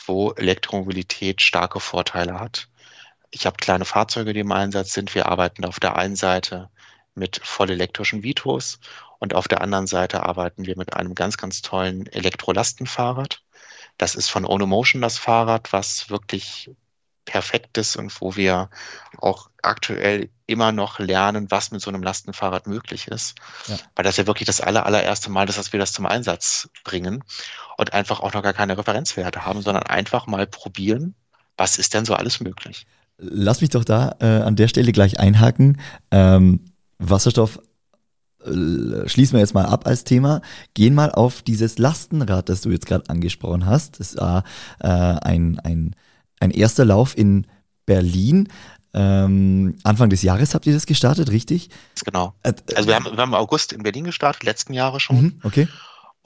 wo 0.07 0.33
Elektromobilität 0.33 1.41
starke 1.41 1.79
Vorteile 1.79 2.41
hat 2.41 2.70
ich 3.31 3.47
habe 3.47 3.57
kleine 3.57 3.85
Fahrzeuge, 3.85 4.33
die 4.33 4.41
im 4.41 4.53
Einsatz 4.53 4.93
sind. 4.93 5.15
Wir 5.15 5.27
arbeiten 5.27 5.65
auf 5.65 5.81
der 5.81 5.97
einen 5.97 6.17
Seite 6.17 6.71
mit 7.15 7.41
vollelektrischen 7.43 8.23
Vitos 8.23 8.81
und 9.19 9.35
auf 9.35 9.49
der 9.49 9.61
anderen 9.61 9.87
Seite 9.87 10.23
arbeiten 10.25 10.67
wir 10.67 10.77
mit 10.77 10.95
einem 10.95 11.15
ganz, 11.15 11.37
ganz 11.37 11.63
tollen 11.63 12.07
Elektrolastenfahrrad. 12.07 13.43
Das 13.99 14.15
ist 14.15 14.31
von 14.31 14.45
Onomotion 14.45 15.03
das 15.03 15.19
Fahrrad, 15.19 15.73
was 15.73 16.09
wirklich 16.09 16.71
perfekt 17.27 17.77
ist 17.79 17.97
und 17.97 18.19
wo 18.21 18.35
wir 18.35 18.71
auch 19.19 19.51
aktuell 19.63 20.31
immer 20.47 20.73
noch 20.73 20.99
lernen, 20.99 21.51
was 21.51 21.71
mit 21.71 21.81
so 21.81 21.91
einem 21.91 22.03
Lastenfahrrad 22.03 22.67
möglich 22.67 23.09
ist. 23.09 23.37
Ja. 23.67 23.77
Weil 23.95 24.05
das 24.05 24.17
ja 24.17 24.27
wirklich 24.27 24.47
das 24.47 24.61
aller, 24.61 24.87
allererste 24.87 25.31
Mal 25.31 25.49
ist, 25.49 25.59
dass 25.59 25.73
wir 25.73 25.79
das 25.79 25.93
zum 25.93 26.07
Einsatz 26.07 26.71
bringen 26.83 27.23
und 27.77 27.93
einfach 27.93 28.21
auch 28.21 28.33
noch 28.33 28.43
gar 28.43 28.55
keine 28.55 28.77
Referenzwerte 28.77 29.45
haben, 29.45 29.63
sondern 29.63 29.85
einfach 29.85 30.27
mal 30.27 30.47
probieren, 30.47 31.15
was 31.57 31.77
ist 31.77 31.95
denn 31.95 32.05
so 32.05 32.15
alles 32.15 32.41
möglich. 32.41 32.87
Lass 33.21 33.61
mich 33.61 33.71
doch 33.71 33.85
da 33.85 34.17
äh, 34.21 34.27
an 34.27 34.57
der 34.57 34.69
Stelle 34.69 34.93
gleich 34.93 35.21
einhaken. 35.21 35.79
Ähm, 36.11 36.61
Wasserstoff 36.99 37.61
äh, 38.45 39.09
schließen 39.09 39.35
wir 39.35 39.41
jetzt 39.41 39.55
mal 39.55 39.67
ab 39.67 39.87
als 39.87 40.05
Thema. 40.05 40.41
Gehen 40.75 40.95
mal 40.95 41.13
auf 41.13 41.43
dieses 41.43 41.79
Lastenrad, 41.79 42.49
das 42.49 42.63
du 42.63 42.71
jetzt 42.71 42.87
gerade 42.87 43.09
angesprochen 43.09 43.67
hast. 43.67 44.01
Das 44.01 44.17
war 44.17 44.45
äh, 44.81 44.89
ein, 44.89 45.59
ein, 45.61 45.95
ein 46.41 46.51
erster 46.51 46.85
Lauf 46.85 47.17
in 47.17 47.47
Berlin. 47.87 48.49
Ähm, 48.93 49.77
Anfang 49.85 50.11
des 50.11 50.23
Jahres 50.23 50.55
habt 50.55 50.67
ihr 50.67 50.73
das 50.73 50.87
gestartet, 50.87 51.31
richtig? 51.31 51.71
Genau. 52.05 52.35
Äh, 52.43 52.55
also 52.75 52.89
wir 52.89 52.97
haben, 52.97 53.05
wir 53.05 53.17
haben 53.17 53.31
im 53.31 53.35
August 53.35 53.73
in 53.73 53.83
Berlin 53.83 54.05
gestartet, 54.05 54.43
letzten 54.43 54.73
Jahre 54.73 54.99
schon. 54.99 55.23
Mhm, 55.23 55.41
okay. 55.45 55.69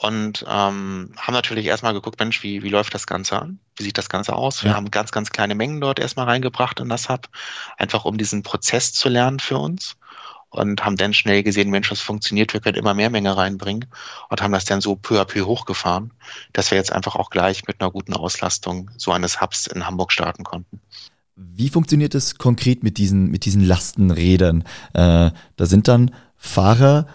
Und 0.04 0.44
ähm, 0.46 1.12
haben 1.16 1.32
natürlich 1.32 1.64
erstmal 1.64 1.94
geguckt, 1.94 2.20
Mensch, 2.20 2.42
wie, 2.42 2.62
wie 2.62 2.68
läuft 2.68 2.92
das 2.92 3.06
Ganze 3.06 3.40
an? 3.40 3.58
Wie 3.74 3.84
sieht 3.84 3.96
das 3.96 4.10
Ganze 4.10 4.36
aus? 4.36 4.62
Wir 4.62 4.72
ja. 4.72 4.76
haben 4.76 4.90
ganz, 4.90 5.12
ganz 5.12 5.30
kleine 5.30 5.54
Mengen 5.54 5.80
dort 5.80 5.98
erstmal 5.98 6.26
reingebracht 6.26 6.78
in 6.78 6.90
das 6.90 7.08
Hub, 7.08 7.30
einfach 7.78 8.04
um 8.04 8.18
diesen 8.18 8.42
Prozess 8.42 8.92
zu 8.92 9.08
lernen 9.08 9.40
für 9.40 9.56
uns 9.56 9.96
und 10.50 10.84
haben 10.84 10.96
dann 10.96 11.14
schnell 11.14 11.42
gesehen, 11.42 11.70
Mensch, 11.70 11.88
das 11.88 12.02
funktioniert, 12.02 12.52
wir 12.52 12.60
können 12.60 12.76
immer 12.76 12.92
mehr 12.92 13.08
Menge 13.08 13.34
reinbringen 13.34 13.86
und 14.28 14.42
haben 14.42 14.52
das 14.52 14.66
dann 14.66 14.82
so 14.82 14.94
peu 14.94 15.18
à 15.18 15.24
peu 15.24 15.46
hochgefahren, 15.46 16.12
dass 16.52 16.70
wir 16.70 16.76
jetzt 16.76 16.92
einfach 16.92 17.16
auch 17.16 17.30
gleich 17.30 17.66
mit 17.66 17.80
einer 17.80 17.90
guten 17.90 18.12
Auslastung 18.12 18.90
so 18.98 19.10
eines 19.10 19.40
Hubs 19.40 19.66
in 19.66 19.86
Hamburg 19.86 20.12
starten 20.12 20.44
konnten. 20.44 20.82
Wie 21.34 21.70
funktioniert 21.70 22.14
es 22.14 22.36
konkret 22.36 22.82
mit 22.82 22.98
diesen, 22.98 23.30
mit 23.30 23.46
diesen 23.46 23.64
Lastenrädern? 23.64 24.64
Äh, 24.92 25.30
da 25.56 25.66
sind 25.66 25.88
dann 25.88 26.14
Fahrer 26.36 27.06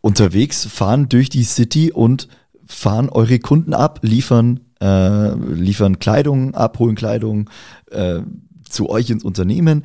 unterwegs, 0.00 0.66
fahren 0.66 1.08
durch 1.08 1.28
die 1.28 1.44
City 1.44 1.92
und 1.92 2.28
fahren 2.66 3.08
eure 3.08 3.38
Kunden 3.38 3.74
ab, 3.74 4.00
liefern, 4.02 4.60
äh, 4.80 5.34
liefern 5.34 5.98
Kleidung 5.98 6.54
ab, 6.54 6.78
holen 6.78 6.94
Kleidung 6.94 7.50
äh, 7.90 8.20
zu 8.68 8.88
euch 8.88 9.10
ins 9.10 9.24
Unternehmen. 9.24 9.84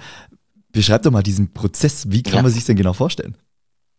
Beschreib 0.72 1.03
doch 1.03 1.12
mal 1.12 1.24
diesen 1.24 1.53
Prozess. 1.53 2.12
Wie 2.12 2.24
kann 2.24 2.36
ja. 2.36 2.41
man 2.41 2.51
sich 2.51 2.65
denn 2.65 2.75
genau 2.75 2.93
vorstellen? 2.93 3.38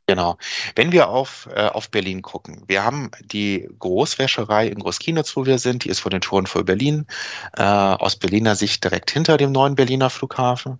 Genau. 0.07 0.37
Wenn 0.77 0.93
wir 0.93 1.09
auf, 1.09 1.49
äh, 1.55 1.67
auf 1.69 1.91
Berlin 1.91 2.21
gucken, 2.21 2.63
wir 2.67 2.85
haben 2.85 3.11
die 3.25 3.69
Großwäscherei 3.79 4.69
in 4.69 4.81
Großkienitz, 4.81 5.35
wo 5.35 5.47
wir 5.47 5.59
sind, 5.59 5.85
die 5.85 5.89
ist 5.89 6.01
vor 6.01 6.11
den 6.11 6.21
Toren 6.21 6.47
vor 6.47 6.63
Berlin, 6.65 7.07
äh, 7.57 7.63
aus 7.63 8.17
Berliner 8.17 8.55
Sicht 8.55 8.85
direkt 8.85 9.11
hinter 9.11 9.39
dem 9.39 9.53
neuen 9.53 9.77
Berliner 9.77 10.11
Flughafen. 10.11 10.79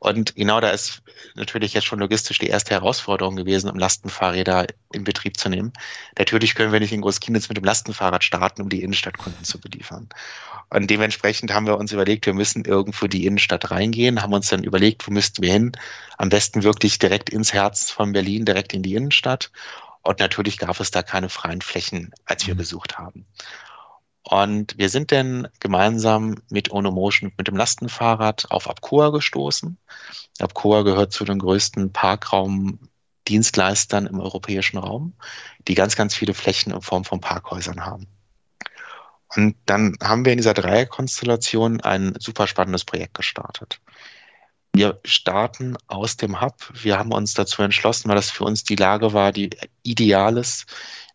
Und 0.00 0.36
genau 0.36 0.60
da 0.60 0.70
ist 0.70 1.02
natürlich 1.34 1.74
jetzt 1.74 1.86
schon 1.86 1.98
logistisch 1.98 2.38
die 2.38 2.46
erste 2.46 2.72
Herausforderung 2.72 3.34
gewesen, 3.34 3.68
um 3.68 3.78
Lastenfahrräder 3.78 4.66
in 4.92 5.02
Betrieb 5.02 5.36
zu 5.36 5.48
nehmen. 5.48 5.72
Natürlich 6.16 6.54
können 6.54 6.72
wir 6.72 6.78
nicht 6.78 6.92
in 6.92 7.00
Großkienitz 7.00 7.48
mit 7.48 7.56
dem 7.56 7.64
Lastenfahrrad 7.64 8.22
starten, 8.22 8.62
um 8.62 8.68
die 8.68 8.82
Innenstadtkunden 8.82 9.44
zu 9.44 9.60
beliefern. 9.60 10.08
Und 10.70 10.88
dementsprechend 10.88 11.52
haben 11.52 11.66
wir 11.66 11.78
uns 11.78 11.92
überlegt, 11.92 12.26
wir 12.26 12.34
müssen 12.34 12.64
irgendwo 12.64 13.06
die 13.08 13.26
Innenstadt 13.26 13.70
reingehen, 13.70 14.22
haben 14.22 14.32
uns 14.32 14.48
dann 14.48 14.62
überlegt, 14.62 15.06
wo 15.08 15.10
müssten 15.10 15.42
wir 15.42 15.52
hin? 15.52 15.72
Am 16.16 16.28
besten 16.28 16.62
wirklich 16.62 16.98
direkt 16.98 17.30
ins 17.30 17.52
Herz 17.52 17.90
von 17.90 18.12
Berlin, 18.12 18.44
direkt 18.44 18.74
in 18.74 18.82
die 18.82 18.94
Innenstadt. 18.94 19.50
Und 20.02 20.20
natürlich 20.20 20.58
gab 20.58 20.78
es 20.78 20.90
da 20.90 21.02
keine 21.02 21.28
freien 21.28 21.60
Flächen, 21.60 22.12
als 22.24 22.46
wir 22.46 22.54
besucht 22.54 22.94
mhm. 22.98 23.02
haben. 23.04 23.26
Und 24.22 24.76
wir 24.76 24.90
sind 24.90 25.12
dann 25.12 25.48
gemeinsam 25.60 26.34
mit 26.50 26.70
Onomotion, 26.70 27.32
mit 27.38 27.48
dem 27.48 27.56
Lastenfahrrad 27.56 28.50
auf 28.50 28.68
Abcoa 28.68 29.08
gestoßen. 29.10 29.78
Abcoa 30.38 30.82
gehört 30.82 31.12
zu 31.12 31.24
den 31.24 31.38
größten 31.38 31.92
Parkraumdienstleistern 31.92 34.06
im 34.06 34.20
europäischen 34.20 34.76
Raum, 34.78 35.14
die 35.66 35.74
ganz, 35.74 35.96
ganz 35.96 36.14
viele 36.14 36.34
Flächen 36.34 36.72
in 36.72 36.82
Form 36.82 37.04
von 37.04 37.20
Parkhäusern 37.20 37.86
haben. 37.86 38.06
Und 39.34 39.56
dann 39.66 39.96
haben 40.02 40.24
wir 40.24 40.32
in 40.32 40.38
dieser 40.38 40.54
Dreierkonstellation 40.54 41.82
ein 41.82 42.14
super 42.18 42.46
spannendes 42.46 42.84
Projekt 42.84 43.14
gestartet. 43.14 43.80
Wir 44.72 45.00
starten 45.04 45.76
aus 45.86 46.16
dem 46.16 46.40
Hub. 46.40 46.54
Wir 46.72 46.98
haben 46.98 47.12
uns 47.12 47.34
dazu 47.34 47.62
entschlossen, 47.62 48.08
weil 48.08 48.16
das 48.16 48.30
für 48.30 48.44
uns 48.44 48.64
die 48.64 48.76
Lage 48.76 49.12
war, 49.12 49.32
die 49.32 49.50
ideal 49.82 50.38
ist. 50.38 50.66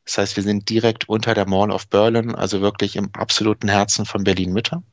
Das 0.05 0.17
heißt, 0.17 0.35
wir 0.35 0.43
sind 0.43 0.69
direkt 0.69 1.07
unter 1.07 1.33
der 1.33 1.47
Mall 1.47 1.71
of 1.71 1.87
Berlin, 1.87 2.35
also 2.35 2.61
wirklich 2.61 2.95
im 2.95 3.09
absoluten 3.13 3.69
Herzen 3.69 4.05
von 4.05 4.23
Berlin 4.23 4.51
Mitte, 4.51 4.83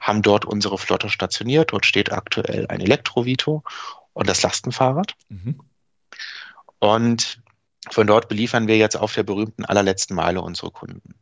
haben 0.00 0.22
dort 0.22 0.44
unsere 0.44 0.78
Flotte 0.78 1.08
stationiert. 1.08 1.72
Dort 1.72 1.86
steht 1.86 2.12
aktuell 2.12 2.66
ein 2.68 2.80
Elektrovito 2.80 3.62
und 4.12 4.28
das 4.28 4.42
Lastenfahrrad. 4.42 5.14
Mhm. 5.28 5.60
Und 6.78 7.40
von 7.90 8.06
dort 8.06 8.28
beliefern 8.28 8.66
wir 8.66 8.76
jetzt 8.76 8.96
auf 8.96 9.14
der 9.14 9.22
berühmten 9.22 9.64
allerletzten 9.64 10.16
Meile 10.16 10.42
unsere 10.42 10.70
Kunden. 10.70 11.14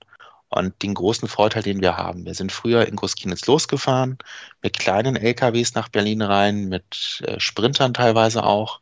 Und 0.49 0.83
den 0.83 0.95
großen 0.95 1.29
Vorteil, 1.29 1.63
den 1.63 1.81
wir 1.81 1.97
haben, 1.97 2.25
wir 2.25 2.35
sind 2.35 2.53
früher 2.53 2.87
in 2.87 2.97
Großkienitz 2.97 3.47
losgefahren, 3.47 4.19
mit 4.63 4.79
kleinen 4.79 5.17
LKWs 5.17 5.75
nach 5.75 5.89
Berlin 5.89 6.23
rein, 6.23 6.69
mit 6.69 7.23
äh, 7.27 7.41
Sprintern 7.41 7.93
teilweise 7.93 8.45
auch. 8.45 8.81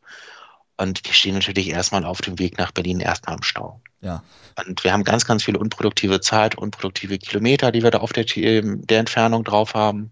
Und 0.83 1.07
wir 1.07 1.15
stehen 1.15 1.35
natürlich 1.35 1.69
erstmal 1.69 2.05
auf 2.05 2.21
dem 2.21 2.41
Weg 2.41 2.59
nach 2.59 2.73
Berlin 2.73 2.99
erstmal 2.99 3.37
im 3.37 3.45
Stau. 3.45 3.81
Ja. 4.01 4.25
Und 4.67 4.83
wir 4.83 4.93
haben 4.93 5.05
ganz, 5.05 5.25
ganz 5.25 5.45
viele 5.45 5.61
unproduktive 5.61 6.21
Zeit, 6.21 6.57
unproduktive 6.57 7.19
Kilometer, 7.19 7.71
die 7.71 7.85
wir 7.85 7.93
da 7.93 7.99
auf 7.99 8.13
der, 8.13 8.25
der 8.25 8.99
Entfernung 8.99 9.45
drauf 9.45 9.75
haben. 9.75 10.11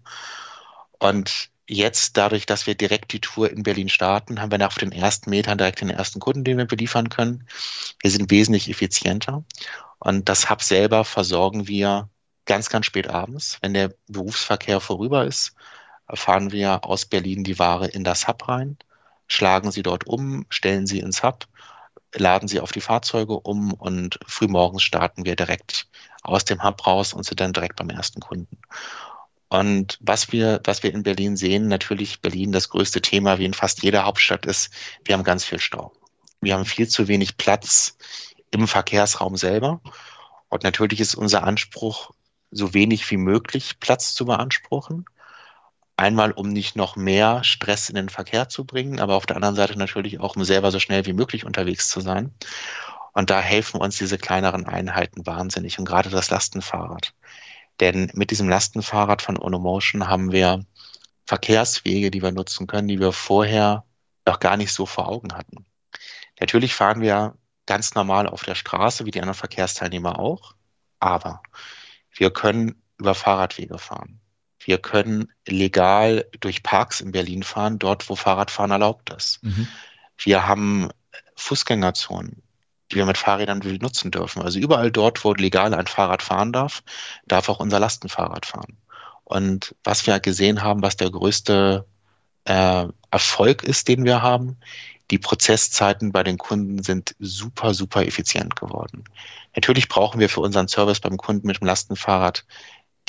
Und 0.97 1.49
jetzt, 1.67 2.15
dadurch, 2.15 2.45
dass 2.45 2.67
wir 2.67 2.75
direkt 2.75 3.11
die 3.11 3.19
Tour 3.19 3.51
in 3.51 3.63
Berlin 3.63 3.89
starten, 3.89 4.39
haben 4.39 4.51
wir 4.51 4.59
nach 4.59 4.77
den 4.77 4.93
ersten 4.93 5.29
Metern 5.29 5.57
direkt 5.57 5.81
den 5.81 5.89
ersten 5.89 6.21
Kunden, 6.21 6.45
den 6.45 6.57
wir 6.57 6.65
beliefern 6.65 7.09
können. 7.09 7.45
Wir 8.01 8.09
sind 8.09 8.31
wesentlich 8.31 8.69
effizienter. 8.69 9.43
Und 9.99 10.29
das 10.29 10.49
Hub 10.49 10.61
selber 10.61 11.03
versorgen 11.03 11.67
wir 11.67 12.07
ganz, 12.45 12.69
ganz 12.69 12.85
spät 12.85 13.09
abends. 13.09 13.57
Wenn 13.61 13.73
der 13.73 13.93
Berufsverkehr 14.07 14.79
vorüber 14.79 15.25
ist, 15.25 15.53
fahren 16.13 16.53
wir 16.53 16.85
aus 16.85 17.05
Berlin 17.05 17.43
die 17.43 17.59
Ware 17.59 17.87
in 17.87 18.05
das 18.05 18.29
Hub 18.29 18.47
rein, 18.47 18.77
schlagen 19.31 19.71
sie 19.71 19.83
dort 19.83 20.05
um, 20.07 20.45
stellen 20.49 20.85
sie 20.85 20.99
ins 20.99 21.23
Hub, 21.23 21.47
laden 22.13 22.47
sie 22.47 22.59
auf 22.59 22.71
die 22.71 22.81
Fahrzeuge 22.81 23.39
um 23.39 23.73
und 23.73 24.19
frühmorgens 24.27 24.83
starten 24.83 25.25
wir 25.25 25.35
direkt 25.35 25.87
aus 26.21 26.43
dem 26.43 26.63
Hub 26.63 26.85
raus 26.85 27.13
und 27.13 27.25
sind 27.25 27.39
dann 27.39 27.53
direkt 27.53 27.77
beim 27.77 27.89
ersten 27.89 28.19
Kunden. 28.19 28.57
Und 29.47 29.97
was 30.01 30.31
wir, 30.31 30.61
was 30.63 30.83
wir 30.83 30.93
in 30.93 31.03
Berlin 31.03 31.35
sehen, 31.37 31.67
natürlich 31.67 32.21
Berlin 32.21 32.51
das 32.51 32.69
größte 32.69 33.01
Thema, 33.01 33.37
wie 33.37 33.45
in 33.45 33.53
fast 33.53 33.83
jeder 33.83 34.05
Hauptstadt 34.05 34.45
ist, 34.45 34.69
wir 35.03 35.13
haben 35.15 35.23
ganz 35.23 35.45
viel 35.45 35.59
Stau. 35.59 35.93
Wir 36.41 36.53
haben 36.53 36.65
viel 36.65 36.87
zu 36.87 37.07
wenig 37.07 37.37
Platz 37.37 37.97
im 38.51 38.67
Verkehrsraum 38.67 39.37
selber. 39.37 39.81
Und 40.49 40.63
natürlich 40.63 40.99
ist 40.99 41.15
unser 41.15 41.43
Anspruch, 41.43 42.11
so 42.51 42.73
wenig 42.73 43.09
wie 43.11 43.17
möglich 43.17 43.79
Platz 43.79 44.13
zu 44.13 44.25
beanspruchen. 44.25 45.05
Einmal, 46.01 46.31
um 46.31 46.49
nicht 46.49 46.75
noch 46.75 46.95
mehr 46.95 47.43
Stress 47.43 47.87
in 47.89 47.93
den 47.93 48.09
Verkehr 48.09 48.49
zu 48.49 48.65
bringen, 48.65 48.99
aber 48.99 49.13
auf 49.15 49.27
der 49.27 49.35
anderen 49.35 49.53
Seite 49.55 49.77
natürlich 49.77 50.19
auch, 50.19 50.35
um 50.35 50.43
selber 50.43 50.71
so 50.71 50.79
schnell 50.79 51.05
wie 51.05 51.13
möglich 51.13 51.45
unterwegs 51.45 51.89
zu 51.89 52.01
sein. 52.01 52.33
Und 53.13 53.29
da 53.29 53.39
helfen 53.39 53.79
uns 53.79 53.99
diese 53.99 54.17
kleineren 54.17 54.65
Einheiten 54.65 55.27
wahnsinnig 55.27 55.77
und 55.77 55.85
gerade 55.85 56.09
das 56.09 56.31
Lastenfahrrad. 56.31 57.13
Denn 57.79 58.09
mit 58.15 58.31
diesem 58.31 58.49
Lastenfahrrad 58.49 59.21
von 59.21 59.37
Onomotion 59.37 60.07
haben 60.07 60.31
wir 60.31 60.65
Verkehrswege, 61.27 62.09
die 62.09 62.23
wir 62.23 62.31
nutzen 62.31 62.65
können, 62.65 62.87
die 62.87 62.99
wir 62.99 63.11
vorher 63.11 63.85
noch 64.25 64.39
gar 64.39 64.57
nicht 64.57 64.73
so 64.73 64.87
vor 64.87 65.07
Augen 65.07 65.33
hatten. 65.33 65.67
Natürlich 66.39 66.73
fahren 66.73 67.01
wir 67.01 67.35
ganz 67.67 67.93
normal 67.93 68.27
auf 68.27 68.43
der 68.43 68.55
Straße, 68.55 69.05
wie 69.05 69.11
die 69.11 69.21
anderen 69.21 69.37
Verkehrsteilnehmer 69.37 70.17
auch. 70.17 70.55
Aber 70.99 71.43
wir 72.11 72.31
können 72.31 72.81
über 72.97 73.13
Fahrradwege 73.13 73.77
fahren. 73.77 74.20
Wir 74.63 74.77
können 74.77 75.31
legal 75.47 76.25
durch 76.39 76.63
Parks 76.63 77.01
in 77.01 77.11
Berlin 77.11 77.43
fahren, 77.43 77.79
dort, 77.79 78.09
wo 78.09 78.15
Fahrradfahren 78.15 78.71
erlaubt 78.71 79.11
ist. 79.11 79.43
Mhm. 79.43 79.67
Wir 80.17 80.47
haben 80.47 80.89
Fußgängerzonen, 81.35 82.41
die 82.91 82.95
wir 82.95 83.05
mit 83.05 83.17
Fahrrädern 83.17 83.59
nutzen 83.81 84.11
dürfen. 84.11 84.41
Also 84.41 84.59
überall 84.59 84.91
dort, 84.91 85.23
wo 85.23 85.33
legal 85.33 85.73
ein 85.73 85.87
Fahrrad 85.87 86.21
fahren 86.21 86.53
darf, 86.53 86.83
darf 87.25 87.49
auch 87.49 87.59
unser 87.59 87.79
Lastenfahrrad 87.79 88.45
fahren. 88.45 88.77
Und 89.23 89.75
was 89.83 90.05
wir 90.05 90.19
gesehen 90.19 90.61
haben, 90.61 90.81
was 90.81 90.97
der 90.97 91.09
größte 91.09 91.85
äh, 92.45 92.85
Erfolg 93.11 93.63
ist, 93.63 93.87
den 93.87 94.03
wir 94.03 94.21
haben, 94.21 94.57
die 95.09 95.17
Prozesszeiten 95.17 96.11
bei 96.11 96.23
den 96.23 96.37
Kunden 96.37 96.83
sind 96.83 97.15
super, 97.19 97.73
super 97.73 98.05
effizient 98.05 98.55
geworden. 98.55 99.03
Natürlich 99.55 99.89
brauchen 99.89 100.19
wir 100.19 100.29
für 100.29 100.39
unseren 100.39 100.69
Service 100.69 101.01
beim 101.01 101.17
Kunden 101.17 101.47
mit 101.47 101.59
dem 101.59 101.67
Lastenfahrrad 101.67 102.45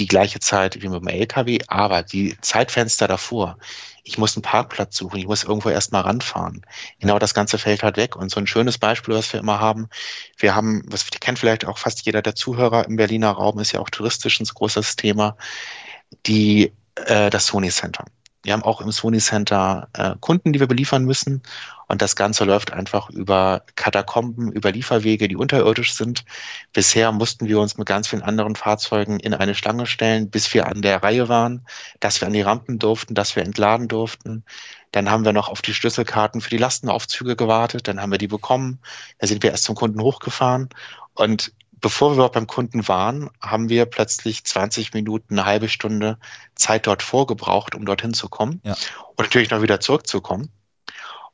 die 0.03 0.09
gleiche 0.09 0.41
Zeit 0.41 0.83
wie 0.83 0.89
mit 0.89 1.01
dem 1.01 1.07
LKW, 1.07 1.61
aber 1.69 2.03
die 2.03 2.37
Zeitfenster 2.41 3.07
davor, 3.07 3.57
ich 4.03 4.19
muss 4.19 4.37
einen 4.37 4.43
Parkplatz 4.43 4.97
suchen, 4.97 5.21
ich 5.21 5.29
muss 5.29 5.45
irgendwo 5.45 5.69
erstmal 5.69 6.03
ranfahren. 6.03 6.67
Genau 6.99 7.21
das 7.21 7.35
Ganze 7.35 7.57
fällt 7.57 7.85
halt 7.85 7.97
weg. 7.97 8.17
Und 8.17 8.33
so 8.33 8.41
ein 8.41 8.49
schönes 8.49 8.79
Beispiel, 8.79 9.15
was 9.15 9.33
wir 9.33 9.39
immer 9.39 9.61
haben, 9.61 9.89
wir 10.39 10.57
haben, 10.57 10.83
was 10.89 11.07
kennt 11.21 11.39
vielleicht 11.39 11.67
auch 11.67 11.79
fast 11.79 12.05
jeder 12.05 12.21
der 12.21 12.35
Zuhörer 12.35 12.85
im 12.87 12.97
Berliner 12.97 13.31
Raum, 13.31 13.61
ist 13.61 13.71
ja 13.71 13.79
auch 13.79 13.91
touristisch 13.91 14.41
ein 14.41 14.47
großes 14.47 14.97
Thema, 14.97 15.37
die, 16.27 16.73
äh, 16.97 17.31
das 17.31 17.47
Sony 17.47 17.71
Center. 17.71 18.05
Wir 18.43 18.53
haben 18.53 18.63
auch 18.63 18.81
im 18.81 18.91
Sony 18.91 19.19
Center 19.19 19.89
äh, 19.93 20.15
Kunden, 20.21 20.53
die 20.53 20.61
wir 20.61 20.67
beliefern 20.67 21.05
müssen. 21.05 21.43
Und 21.87 22.03
das 22.03 22.17
Ganze 22.17 22.45
läuft 22.45 22.73
einfach 22.73 23.11
über 23.11 23.63
Katakomben, 23.77 24.51
über 24.51 24.73
Lieferwege, 24.73 25.29
die 25.29 25.37
unterirdisch 25.37 25.95
sind. 25.95 26.25
Bisher 26.73 27.13
mussten 27.13 27.47
wir 27.47 27.61
uns 27.61 27.77
mit 27.77 27.87
ganz 27.87 28.09
vielen 28.09 28.23
anderen 28.23 28.57
Fahrzeugen 28.57 29.21
in 29.21 29.35
eine 29.35 29.55
Schlange 29.55 29.87
stellen, 29.87 30.31
bis 30.31 30.53
wir 30.55 30.67
an 30.67 30.83
der 30.83 31.03
Reihe 31.03 31.29
waren, 31.29 31.67
dass 32.01 32.21
wir 32.21 32.27
an 32.27 32.33
die 32.33 32.43
Rampen 32.43 32.79
durften, 32.79 33.15
dass 33.15 33.37
wir 33.37 33.45
entladen 33.45 33.89
durften. 33.89 34.45
Dann 34.91 35.11
haben 35.11 35.25
wir 35.25 35.33
noch 35.33 35.49
auf 35.49 35.63
die 35.63 35.75
Schlüsselkarten 35.75 36.41
für 36.41 36.51
die 36.51 36.59
Lastenaufzüge 36.59 37.37
gewartet. 37.37 37.89
Dann 37.89 38.01
haben 38.01 38.11
wir 38.11 38.19
die 38.19 38.29
bekommen. 38.29 38.81
Da 39.19 39.27
sind 39.27 39.43
wir 39.43 39.51
erst 39.51 39.65
zum 39.65 39.75
Kunden 39.75 40.01
hochgefahren. 40.03 40.69
Und 41.15 41.53
bevor 41.83 42.17
wir 42.17 42.29
beim 42.31 42.47
Kunden 42.47 42.89
waren, 42.89 43.29
haben 43.41 43.69
wir 43.69 43.85
plötzlich 43.85 44.45
20 44.45 44.95
Minuten, 44.95 45.39
eine 45.39 45.47
halbe 45.47 45.69
Stunde 45.69 46.19
Zeit 46.55 46.87
dort 46.87 47.03
vorgebraucht, 47.03 47.75
um 47.75 47.85
dorthin 47.85 48.15
zu 48.15 48.29
kommen 48.29 48.63
ja. 48.65 48.75
und 49.17 49.21
natürlich 49.21 49.51
noch 49.51 49.61
wieder 49.61 49.81
zurückzukommen. 49.81 50.51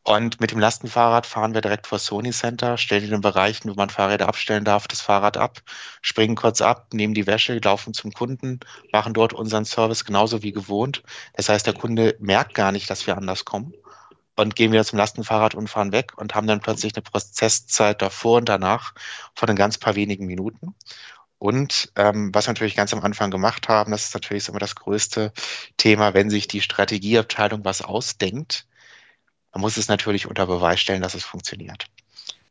Und 0.03 0.41
mit 0.41 0.53
dem 0.53 0.59
Lastenfahrrad 0.59 1.27
fahren 1.27 1.53
wir 1.53 1.61
direkt 1.61 1.87
vor 1.87 1.99
Sony 1.99 2.31
Center, 2.31 2.79
stellen 2.79 3.05
in 3.05 3.11
den 3.11 3.21
Bereichen, 3.21 3.69
wo 3.69 3.75
man 3.75 3.91
Fahrräder 3.91 4.27
abstellen 4.27 4.65
darf, 4.65 4.89
das 4.89 5.03
Fahrrad 5.03 5.37
ab, 5.37 5.61
springen 6.01 6.35
kurz 6.35 6.63
ab, 6.63 6.95
nehmen 6.95 7.13
die 7.13 7.27
Wäsche, 7.27 7.61
laufen 7.63 7.93
zum 7.93 8.13
Kunden, 8.13 8.61
machen 8.91 9.13
dort 9.13 9.35
unseren 9.35 9.67
Service 9.67 10.07
genauso 10.07 10.43
wie 10.43 10.53
gewohnt. 10.53 11.03
Das 11.35 11.51
heißt, 11.51 11.67
der 11.67 11.75
Kunde 11.75 12.17
merkt 12.21 12.55
gar 12.55 12.73
nicht, 12.73 12.89
dass 12.89 13.07
wir 13.07 13.19
anders 13.19 13.45
kommen 13.45 13.75
und 14.39 14.57
gehen 14.57 14.73
wieder 14.73 14.85
zum 14.85 14.99
Lastenfahrrad 14.99 15.55
und 15.55 15.69
fahren 15.69 15.93
weg 15.93 16.13
und 16.17 16.35
haben 16.35 16.47
dann 16.47 16.61
plötzlich 16.61 16.95
eine 16.95 17.03
Prozesszeit 17.03 18.03
davor 18.03 18.39
und 18.39 18.49
danach 18.49 18.95
von 19.35 19.49
ein 19.49 19.57
ganz 19.57 19.79
paar 19.79 19.97
wenigen 19.97 20.27
Minuten. 20.27 20.75
Und 21.39 21.93
ähm, 21.97 22.31
was 22.35 22.47
wir 22.47 22.53
natürlich 22.53 22.75
ganz 22.77 22.93
am 22.93 23.03
Anfang 23.03 23.31
gemacht 23.31 23.69
haben, 23.69 23.93
das 23.93 24.05
ist 24.07 24.15
natürlich 24.15 24.49
immer 24.49 24.59
das 24.59 24.75
größte 24.75 25.33
Thema, 25.77 26.15
wenn 26.15 26.31
sich 26.31 26.49
die 26.49 26.61
Strategieabteilung 26.61 27.65
was 27.65 27.83
ausdenkt, 27.83 28.67
man 29.53 29.61
muss 29.63 29.77
es 29.77 29.89
natürlich 29.89 30.27
unter 30.27 30.47
Beweis 30.47 30.81
stellen, 30.81 31.03
dass 31.03 31.15
es 31.15 31.25
funktioniert. 31.25 31.87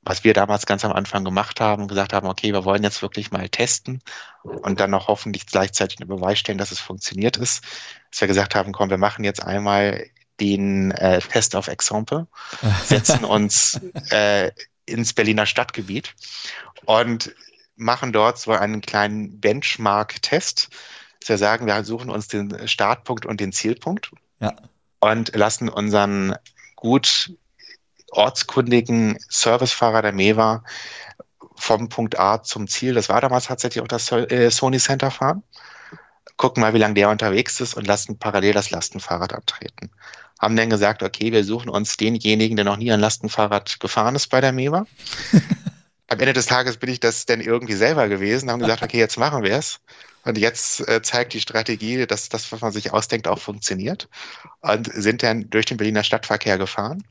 Was 0.04 0.24
wir 0.24 0.34
damals 0.34 0.66
ganz 0.66 0.86
am 0.86 0.94
Anfang 0.94 1.26
gemacht 1.26 1.60
haben, 1.60 1.90
gesagt 1.90 2.14
haben, 2.14 2.28
okay, 2.28 2.54
wir 2.54 2.64
wollen 2.64 2.84
jetzt 2.84 3.02
wirklich 3.02 3.32
mal 3.32 3.50
testen 3.50 4.02
und 4.44 4.80
dann 4.80 4.92
noch 4.92 5.10
hoffentlich 5.10 5.46
gleichzeitig 5.48 6.00
unter 6.00 6.16
Beweis 6.16 6.40
stellen, 6.40 6.58
dass 6.58 6.72
es 6.72 6.80
funktioniert 6.80 7.36
ist, 7.36 7.64
dass 8.10 8.22
wir 8.22 8.28
gesagt 8.30 8.56
haben, 8.56 8.72
komm, 8.72 8.90
wir 8.90 8.98
machen 8.98 9.26
jetzt 9.26 9.44
einmal 9.44 10.06
den 10.40 10.92
äh, 10.92 11.20
Test 11.20 11.56
auf 11.56 11.68
Exemple, 11.68 12.28
setzen 12.84 13.24
uns 13.24 13.80
äh, 14.12 14.52
ins 14.86 15.14
Berliner 15.14 15.46
Stadtgebiet 15.46 16.16
und 16.86 17.34
machen 17.76 18.12
dort 18.14 18.40
so 18.40 18.52
einen 18.52 18.82
kleinen 18.82 19.40
Benchmark-Test. 19.40 20.70
Wir 21.26 21.38
sagen, 21.38 21.68
wir 21.68 21.84
suchen 21.84 22.10
uns 22.10 22.28
den 22.28 22.68
Startpunkt 22.68 23.26
und 23.26 23.40
den 23.40 23.52
Zielpunkt 23.52 24.12
ja. 24.40 24.54
und 25.00 25.36
lassen 25.36 25.70
unseren 25.70 26.36
gut 26.76 27.34
ortskundigen 28.12 29.18
Servicefahrer 29.30 30.02
der 30.02 30.14
MEWA 30.14 30.64
vom 31.56 31.90
Punkt 31.90 32.20
A 32.20 32.44
zum 32.44 32.68
Ziel, 32.68 32.94
das 32.94 33.10
war 33.10 33.20
damals 33.20 33.46
tatsächlich 33.46 33.84
auch 33.84 33.88
das 33.88 34.12
äh, 34.12 34.50
Sony 34.50 34.78
Center 34.78 35.12
fahren, 35.12 35.44
gucken 36.38 36.62
mal, 36.62 36.74
wie 36.74 36.78
lange 36.78 36.94
der 36.94 37.10
unterwegs 37.10 37.60
ist 37.60 37.74
und 37.74 37.88
lassen 37.88 38.20
parallel 38.20 38.54
das 38.54 38.70
Lastenfahrrad 38.70 39.34
abtreten 39.34 39.92
haben 40.40 40.56
dann 40.56 40.70
gesagt, 40.70 41.04
okay, 41.04 41.32
wir 41.32 41.44
suchen 41.44 41.70
uns 41.70 41.98
denjenigen, 41.98 42.56
der 42.56 42.66
noch 42.66 42.78
nie 42.78 42.92
ein 42.92 43.00
Lastenfahrrad 43.00 43.80
gefahren 43.80 44.16
ist 44.16 44.28
bei 44.28 44.42
der 44.42 44.52
MEWA. 44.52 44.86
Am 46.10 46.20
Ende 46.20 46.34
des 46.34 46.46
Tages 46.46 46.78
bin 46.78 46.90
ich 46.90 47.00
das 47.00 47.26
dann 47.26 47.42
irgendwie 47.42 47.74
selber 47.74 48.08
gewesen, 48.08 48.50
haben 48.50 48.60
gesagt, 48.60 48.82
okay, 48.82 48.98
jetzt 48.98 49.18
machen 49.18 49.44
wir 49.44 49.58
es. 49.58 49.80
Und 50.24 50.38
jetzt 50.38 50.88
äh, 50.88 51.02
zeigt 51.02 51.34
die 51.34 51.42
Strategie, 51.42 52.06
dass 52.06 52.30
das, 52.30 52.52
was 52.52 52.62
man 52.62 52.72
sich 52.72 52.94
ausdenkt, 52.94 53.28
auch 53.28 53.40
funktioniert. 53.40 54.08
Und 54.62 54.92
sind 54.94 55.24
dann 55.24 55.50
durch 55.50 55.66
den 55.66 55.78
Berliner 55.78 56.04
Stadtverkehr 56.04 56.58
gefahren. 56.58 57.04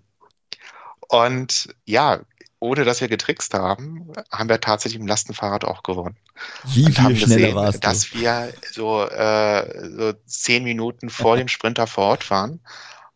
Und 1.08 1.68
ja, 1.84 2.20
ohne 2.58 2.84
dass 2.84 3.00
wir 3.00 3.08
getrickst 3.08 3.54
haben, 3.54 4.12
haben 4.30 4.48
wir 4.48 4.60
tatsächlich 4.60 5.00
im 5.00 5.06
Lastenfahrrad 5.06 5.64
auch 5.64 5.82
gewonnen. 5.82 6.16
Wie 6.64 6.90
viel 6.90 7.16
schneller 7.16 7.54
warst 7.54 7.84
du? 7.84 7.88
Dass 7.88 8.14
wir 8.14 8.52
so, 8.72 9.04
äh, 9.04 9.90
so 9.90 10.12
zehn 10.26 10.64
Minuten 10.64 11.10
vor 11.10 11.36
dem 11.38 11.48
Sprinter 11.48 11.86
vor 11.86 12.04
Ort 12.04 12.30
waren 12.30 12.60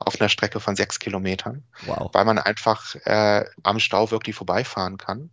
auf 0.00 0.20
einer 0.20 0.28
Strecke 0.28 0.60
von 0.60 0.76
sechs 0.76 0.98
Kilometern, 0.98 1.62
wow. 1.86 2.10
weil 2.12 2.24
man 2.24 2.38
einfach 2.38 2.94
äh, 3.04 3.44
am 3.62 3.78
Stau 3.78 4.10
wirklich 4.10 4.34
vorbeifahren 4.34 4.98
kann. 4.98 5.30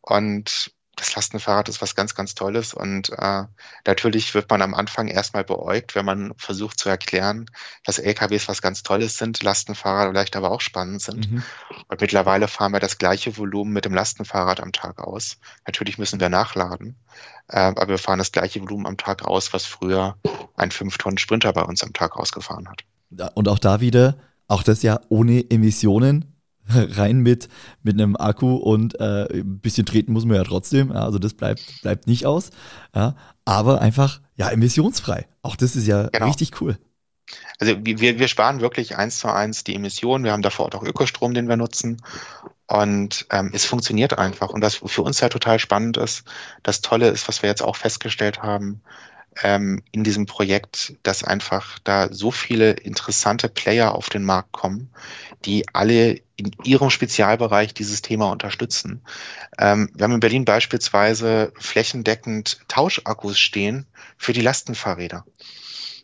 Und 0.00 0.72
das 0.96 1.14
Lastenfahrrad 1.14 1.68
ist 1.68 1.82
was 1.82 1.94
ganz, 1.94 2.14
ganz 2.14 2.34
Tolles 2.34 2.72
und 2.72 3.10
äh, 3.10 3.44
natürlich 3.86 4.34
wird 4.34 4.48
man 4.50 4.62
am 4.62 4.74
Anfang 4.74 5.08
erstmal 5.08 5.44
beäugt, 5.44 5.94
wenn 5.94 6.04
man 6.04 6.34
versucht 6.36 6.78
zu 6.78 6.88
erklären, 6.88 7.46
dass 7.84 7.98
LKWs 7.98 8.48
was 8.48 8.62
ganz 8.62 8.82
Tolles 8.82 9.18
sind, 9.18 9.42
Lastenfahrrad 9.42 10.10
vielleicht 10.10 10.36
aber 10.36 10.50
auch 10.50 10.60
spannend 10.60 11.02
sind. 11.02 11.30
Mhm. 11.30 11.42
Und 11.88 12.00
mittlerweile 12.00 12.48
fahren 12.48 12.72
wir 12.72 12.80
das 12.80 12.98
gleiche 12.98 13.36
Volumen 13.36 13.72
mit 13.72 13.84
dem 13.84 13.94
Lastenfahrrad 13.94 14.60
am 14.60 14.72
Tag 14.72 15.00
aus. 15.00 15.38
Natürlich 15.66 15.98
müssen 15.98 16.20
wir 16.20 16.28
nachladen, 16.28 16.96
äh, 17.48 17.58
aber 17.58 17.88
wir 17.88 17.98
fahren 17.98 18.18
das 18.18 18.32
gleiche 18.32 18.60
Volumen 18.60 18.86
am 18.86 18.96
Tag 18.96 19.24
aus, 19.24 19.52
was 19.52 19.64
früher 19.64 20.16
ein 20.56 20.70
5-Tonnen-Sprinter 20.70 21.52
bei 21.52 21.62
uns 21.62 21.82
am 21.82 21.92
Tag 21.92 22.16
ausgefahren 22.16 22.68
hat. 22.68 22.84
Und 23.34 23.48
auch 23.48 23.58
da 23.58 23.80
wieder, 23.80 24.16
auch 24.48 24.62
das 24.62 24.82
ja 24.82 25.00
ohne 25.08 25.50
Emissionen, 25.50 26.34
rein 26.68 27.18
mit, 27.18 27.48
mit 27.82 27.94
einem 27.94 28.16
Akku 28.16 28.54
und 28.56 28.98
äh, 29.00 29.26
ein 29.40 29.60
bisschen 29.60 29.86
treten 29.86 30.12
muss 30.12 30.24
man 30.24 30.36
ja 30.36 30.44
trotzdem. 30.44 30.90
Ja, 30.90 31.04
also 31.04 31.18
das 31.18 31.34
bleibt, 31.34 31.82
bleibt 31.82 32.06
nicht 32.06 32.26
aus. 32.26 32.50
Ja, 32.94 33.16
aber 33.44 33.80
einfach 33.80 34.20
ja 34.36 34.48
emissionsfrei. 34.48 35.26
Auch 35.42 35.56
das 35.56 35.76
ist 35.76 35.86
ja 35.86 36.08
genau. 36.08 36.26
richtig 36.26 36.60
cool. 36.60 36.78
Also 37.58 37.76
wir, 37.82 38.18
wir 38.18 38.28
sparen 38.28 38.60
wirklich 38.60 38.96
eins 38.96 39.18
zu 39.18 39.28
eins 39.28 39.64
die 39.64 39.74
Emissionen. 39.74 40.24
Wir 40.24 40.32
haben 40.32 40.42
davor 40.42 40.74
auch 40.74 40.82
Ökostrom, 40.82 41.34
den 41.34 41.48
wir 41.48 41.56
nutzen. 41.56 42.02
Und 42.66 43.26
ähm, 43.30 43.50
es 43.52 43.64
funktioniert 43.64 44.18
einfach. 44.18 44.50
Und 44.50 44.62
was 44.62 44.76
für 44.76 45.02
uns 45.02 45.20
ja 45.20 45.28
total 45.28 45.58
spannend 45.58 45.96
ist, 45.96 46.24
das 46.62 46.80
Tolle 46.80 47.08
ist, 47.08 47.28
was 47.28 47.42
wir 47.42 47.48
jetzt 47.48 47.62
auch 47.62 47.76
festgestellt 47.76 48.42
haben, 48.42 48.82
ähm, 49.42 49.82
in 49.92 50.04
diesem 50.04 50.26
Projekt, 50.26 50.94
dass 51.02 51.24
einfach 51.24 51.78
da 51.80 52.12
so 52.12 52.30
viele 52.30 52.72
interessante 52.72 53.48
Player 53.48 53.94
auf 53.94 54.08
den 54.08 54.24
Markt 54.24 54.52
kommen, 54.52 54.90
die 55.44 55.66
alle 55.72 56.20
in 56.36 56.50
ihrem 56.64 56.90
Spezialbereich 56.90 57.74
dieses 57.74 58.02
Thema 58.02 58.30
unterstützen. 58.30 59.02
Ähm, 59.58 59.90
wir 59.94 60.04
haben 60.04 60.14
in 60.14 60.20
Berlin 60.20 60.44
beispielsweise 60.44 61.52
flächendeckend 61.58 62.60
Tauschakkus 62.68 63.38
stehen 63.38 63.86
für 64.16 64.32
die 64.32 64.40
Lastenfahrräder. 64.40 65.24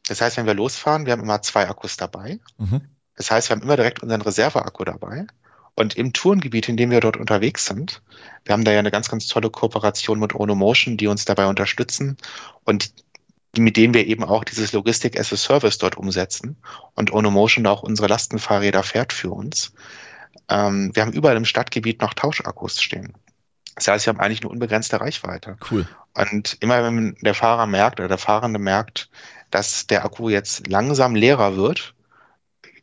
Das 0.08 0.20
heißt, 0.20 0.36
wenn 0.36 0.46
wir 0.46 0.54
losfahren, 0.54 1.06
wir 1.06 1.12
haben 1.12 1.22
immer 1.22 1.42
zwei 1.42 1.68
Akkus 1.68 1.96
dabei. 1.96 2.38
Mhm. 2.58 2.82
Das 3.16 3.30
heißt, 3.30 3.48
wir 3.48 3.56
haben 3.56 3.62
immer 3.62 3.76
direkt 3.76 4.02
unseren 4.02 4.22
Reserveakku 4.22 4.84
dabei. 4.84 5.26
Und 5.74 5.94
im 5.96 6.12
Tourengebiet, 6.12 6.68
in 6.68 6.76
dem 6.76 6.90
wir 6.90 7.00
dort 7.00 7.16
unterwegs 7.16 7.64
sind, 7.64 8.02
wir 8.44 8.52
haben 8.52 8.64
da 8.64 8.72
ja 8.72 8.80
eine 8.80 8.90
ganz, 8.90 9.08
ganz 9.08 9.26
tolle 9.28 9.50
Kooperation 9.50 10.18
mit 10.18 10.34
Onomotion, 10.34 10.96
die 10.96 11.06
uns 11.06 11.24
dabei 11.24 11.46
unterstützen. 11.46 12.16
Und 12.64 12.92
mit 13.56 13.76
denen 13.76 13.94
wir 13.94 14.06
eben 14.06 14.24
auch 14.24 14.44
dieses 14.44 14.72
Logistik 14.72 15.18
as 15.18 15.32
a 15.32 15.36
Service 15.36 15.78
dort 15.78 15.96
umsetzen 15.96 16.56
und 16.94 17.12
Onomotion 17.12 17.66
auch 17.66 17.82
unsere 17.82 18.08
Lastenfahrräder 18.08 18.82
fährt 18.82 19.12
für 19.12 19.30
uns. 19.30 19.72
Ähm, 20.48 20.90
wir 20.94 21.02
haben 21.02 21.12
überall 21.12 21.36
im 21.36 21.44
Stadtgebiet 21.44 22.00
noch 22.00 22.14
Tauschakkus 22.14 22.80
stehen. 22.80 23.14
Das 23.74 23.88
heißt, 23.88 24.06
wir 24.06 24.12
haben 24.12 24.20
eigentlich 24.20 24.42
eine 24.42 24.50
unbegrenzte 24.50 25.00
Reichweite. 25.00 25.56
Cool. 25.70 25.86
Und 26.14 26.56
immer 26.60 26.82
wenn 26.84 27.16
der 27.22 27.34
Fahrer 27.34 27.66
merkt 27.66 27.98
oder 27.98 28.08
der 28.08 28.18
Fahrende 28.18 28.58
merkt, 28.58 29.08
dass 29.50 29.86
der 29.86 30.04
Akku 30.04 30.28
jetzt 30.28 30.66
langsam 30.68 31.14
leerer 31.14 31.56
wird, 31.56 31.94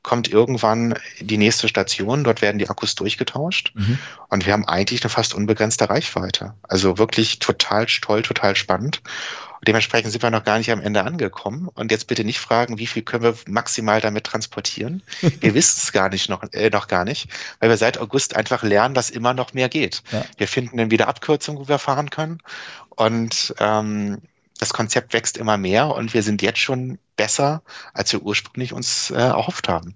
kommt 0.02 0.30
irgendwann 0.30 0.96
die 1.20 1.38
nächste 1.38 1.68
Station, 1.68 2.24
dort 2.24 2.42
werden 2.42 2.60
die 2.60 2.70
Akkus 2.70 2.96
durchgetauscht 2.96 3.74
mhm. 3.76 4.00
und 4.30 4.46
wir 4.46 4.54
haben 4.54 4.66
eigentlich 4.66 5.04
eine 5.04 5.10
fast 5.10 5.34
unbegrenzte 5.34 5.90
Reichweite. 5.90 6.54
Also 6.64 6.98
wirklich 6.98 7.40
total 7.40 7.86
toll, 7.86 8.22
total 8.22 8.56
spannend. 8.56 9.02
Dementsprechend 9.65 10.12
sind 10.12 10.22
wir 10.22 10.30
noch 10.30 10.43
gar 10.43 10.58
nicht 10.58 10.72
am 10.72 10.82
Ende 10.82 11.04
angekommen. 11.04 11.70
Und 11.74 11.91
jetzt 11.91 12.08
bitte 12.08 12.24
nicht 12.24 12.39
fragen, 12.39 12.78
wie 12.78 12.88
viel 12.88 13.04
können 13.04 13.24
wir 13.24 13.36
maximal 13.48 14.02
damit 14.02 14.26
transportieren. 14.26 15.02
Wir 15.39 15.54
wissen 15.54 15.80
es 15.84 15.91
gar 15.91 16.10
nicht 16.10 16.30
noch, 16.30 16.43
äh, 16.52 16.70
noch 16.70 16.88
gar 16.88 17.06
nicht, 17.06 17.30
weil 17.60 17.70
wir 17.70 17.78
seit 17.78 17.98
August 17.98 18.36
einfach 18.36 18.63
lernen, 18.63 18.93
dass 18.93 19.10
immer 19.10 19.34
noch 19.34 19.54
mehr 19.54 19.70
geht. 19.70 20.04
Ja. 20.12 20.26
Wir 20.38 20.48
finden 20.48 20.78
dann 20.78 20.91
wieder 20.91 21.08
Abkürzungen, 21.08 21.62
wo 21.62 21.67
wir 21.67 21.80
fahren 21.80 22.10
können. 22.10 22.39
Und 22.89 23.56
ähm, 23.60 24.22
das 24.60 24.74
Konzept 24.74 25.13
wächst 25.13 25.38
immer 25.38 25.58
mehr 25.58 25.88
und 25.93 26.13
wir 26.13 26.24
sind 26.24 26.41
jetzt 26.41 26.60
schon 26.60 26.98
besser, 27.15 27.62
als 27.93 28.12
wir 28.13 28.22
ursprünglich 28.24 28.74
uns 28.74 29.12
äh, 29.12 29.15
erhofft 29.15 29.70
haben. 29.70 29.96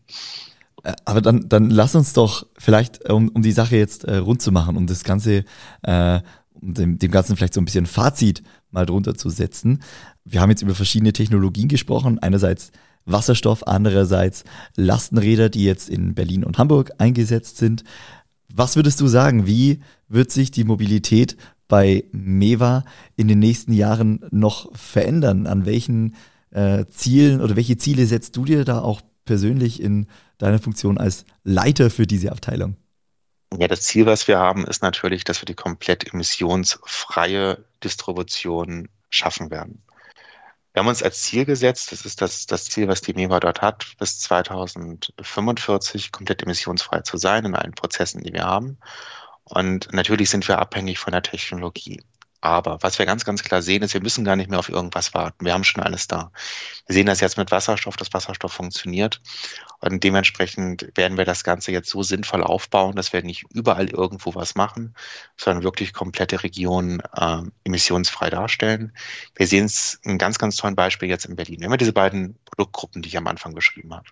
Äh, 0.84 0.94
aber 1.06 1.22
dann, 1.22 1.50
dann 1.50 1.70
lass 1.70 1.96
uns 1.96 2.14
doch 2.14 2.46
vielleicht, 2.58 3.10
um, 3.10 3.30
um 3.30 3.42
die 3.42 3.52
Sache 3.52 3.76
jetzt 3.76 4.04
äh, 4.04 4.18
rund 4.18 4.42
zu 4.42 4.52
machen, 4.52 4.78
um 4.78 4.88
das 4.88 5.04
Ganze 5.04 5.46
äh, 5.84 6.20
um 6.54 6.74
dem, 6.74 7.00
dem 7.00 7.12
Ganzen 7.12 7.36
vielleicht 7.36 7.54
so 7.54 7.62
ein 7.62 7.66
bisschen 7.66 7.86
Fazit 7.86 8.44
mal 8.70 8.86
drunter 8.86 9.16
zu 9.16 9.30
setzen. 9.30 9.82
Wir 10.26 10.42
haben 10.42 10.50
jetzt 10.50 10.62
über 10.62 10.76
verschiedene 10.76 11.14
Technologien 11.14 11.68
gesprochen. 11.68 12.20
Einerseits 12.20 12.72
Wasserstoff, 13.06 13.68
andererseits 13.68 14.44
Lastenräder, 14.76 15.50
die 15.50 15.64
jetzt 15.64 15.90
in 15.90 16.14
Berlin 16.14 16.44
und 16.44 16.58
Hamburg 16.58 16.92
eingesetzt 16.98 17.58
sind. 17.58 17.84
Was 18.54 18.76
würdest 18.76 19.02
du 19.02 19.08
sagen? 19.08 19.48
Wie 19.48 19.80
wird 20.08 20.32
sich 20.32 20.52
die 20.52 20.64
Mobilität 20.64 21.38
bei 21.68 22.04
Meva 22.12 22.84
in 23.16 23.28
den 23.28 23.40
nächsten 23.40 23.74
Jahren 23.74 24.26
noch 24.30 24.76
verändern? 24.76 25.48
An 25.48 25.66
welchen 25.66 26.16
äh, 26.52 26.86
Zielen 26.90 27.42
oder 27.42 27.56
welche 27.56 27.78
Ziele 27.78 28.06
setzt 28.06 28.36
du 28.36 28.46
dir 28.46 28.66
da 28.66 28.80
auch 28.80 29.02
persönlich 29.26 29.82
in 29.82 30.08
deiner 30.38 30.60
Funktion 30.60 30.98
als 30.98 31.26
Leiter 31.44 31.90
für 31.90 32.06
diese 32.06 32.32
Abteilung? 32.32 32.76
Ja, 33.58 33.68
das 33.68 33.82
Ziel, 33.82 34.06
was 34.06 34.28
wir 34.28 34.40
haben, 34.40 34.66
ist 34.66 34.82
natürlich, 34.82 35.24
dass 35.24 35.42
wir 35.42 35.46
die 35.46 35.56
komplett 35.56 36.14
emissionsfreie 36.14 37.64
Distribution 37.84 38.90
schaffen 39.10 39.52
werden. 39.52 39.84
Wir 40.74 40.82
haben 40.82 40.88
uns 40.88 41.04
als 41.04 41.22
Ziel 41.22 41.44
gesetzt, 41.44 41.92
das 41.92 42.06
ist 42.06 42.22
das, 42.22 42.46
das 42.46 42.66
Ziel, 42.66 42.88
was 42.88 43.02
die 43.02 43.14
MEWA 43.14 43.42
dort 43.42 43.62
hat, 43.62 43.86
bis 44.00 44.20
2045 44.20 46.14
komplett 46.14 46.44
emissionsfrei 46.44 47.02
zu 47.02 47.18
sein 47.18 47.44
in 47.44 47.56
allen 47.56 47.74
Prozessen, 47.74 48.24
die 48.24 48.32
wir 48.32 48.46
haben. 48.46 48.78
Und 49.44 49.92
natürlich 49.92 50.30
sind 50.30 50.48
wir 50.48 50.60
abhängig 50.60 50.98
von 51.00 51.12
der 51.12 51.24
Technologie. 51.24 52.02
Aber 52.42 52.80
was 52.82 52.98
wir 52.98 53.06
ganz, 53.06 53.24
ganz 53.24 53.44
klar 53.44 53.62
sehen, 53.62 53.84
ist, 53.84 53.94
wir 53.94 54.02
müssen 54.02 54.26
gar 54.26 54.36
nicht 54.36 54.50
mehr 54.50 54.58
auf 54.58 54.70
irgendwas 54.70 55.14
warten. 55.14 55.46
Wir 55.46 55.54
haben 55.54 55.64
schon 55.64 55.84
alles 55.84 56.08
da. 56.08 56.32
Wir 56.88 56.96
sehen 56.96 57.06
das 57.06 57.20
jetzt 57.20 57.38
mit 57.38 57.52
Wasserstoff, 57.52 57.96
dass 57.98 58.14
Wasserstoff 58.14 58.52
funktioniert. 58.52 59.22
Und 59.80 60.04
dementsprechend 60.04 60.90
werden 60.96 61.18
wir 61.20 61.26
das 61.26 61.44
Ganze 61.44 61.72
jetzt 61.72 61.90
so 61.90 62.02
sinnvoll 62.02 62.44
aufbauen, 62.44 62.96
dass 62.96 63.14
wir 63.14 63.22
nicht 63.22 63.46
überall 63.52 63.90
irgendwo 63.90 64.34
was 64.34 64.56
machen, 64.56 64.96
sondern 65.38 65.64
wirklich 65.64 65.94
komplette 65.94 66.42
Regionen 66.42 67.02
äh, 67.16 67.44
emissionsfrei 67.64 68.32
darstellen. 68.32 68.92
Wir 69.36 69.46
sehen 69.46 69.66
es 69.66 70.00
ein 70.04 70.18
ganz, 70.18 70.40
ganz 70.40 70.56
tolles 70.56 70.76
Beispiel 70.76 71.10
jetzt 71.10 71.26
in 71.26 71.36
Berlin. 71.36 71.60
Wir 71.60 71.70
haben 71.70 71.78
diese 71.78 71.94
beiden 71.94 72.40
Produktgruppen, 72.46 73.04
die 73.04 73.10
ich 73.10 73.18
am 73.18 73.28
Anfang 73.28 73.54
beschrieben 73.54 73.94
habe. 73.94 74.10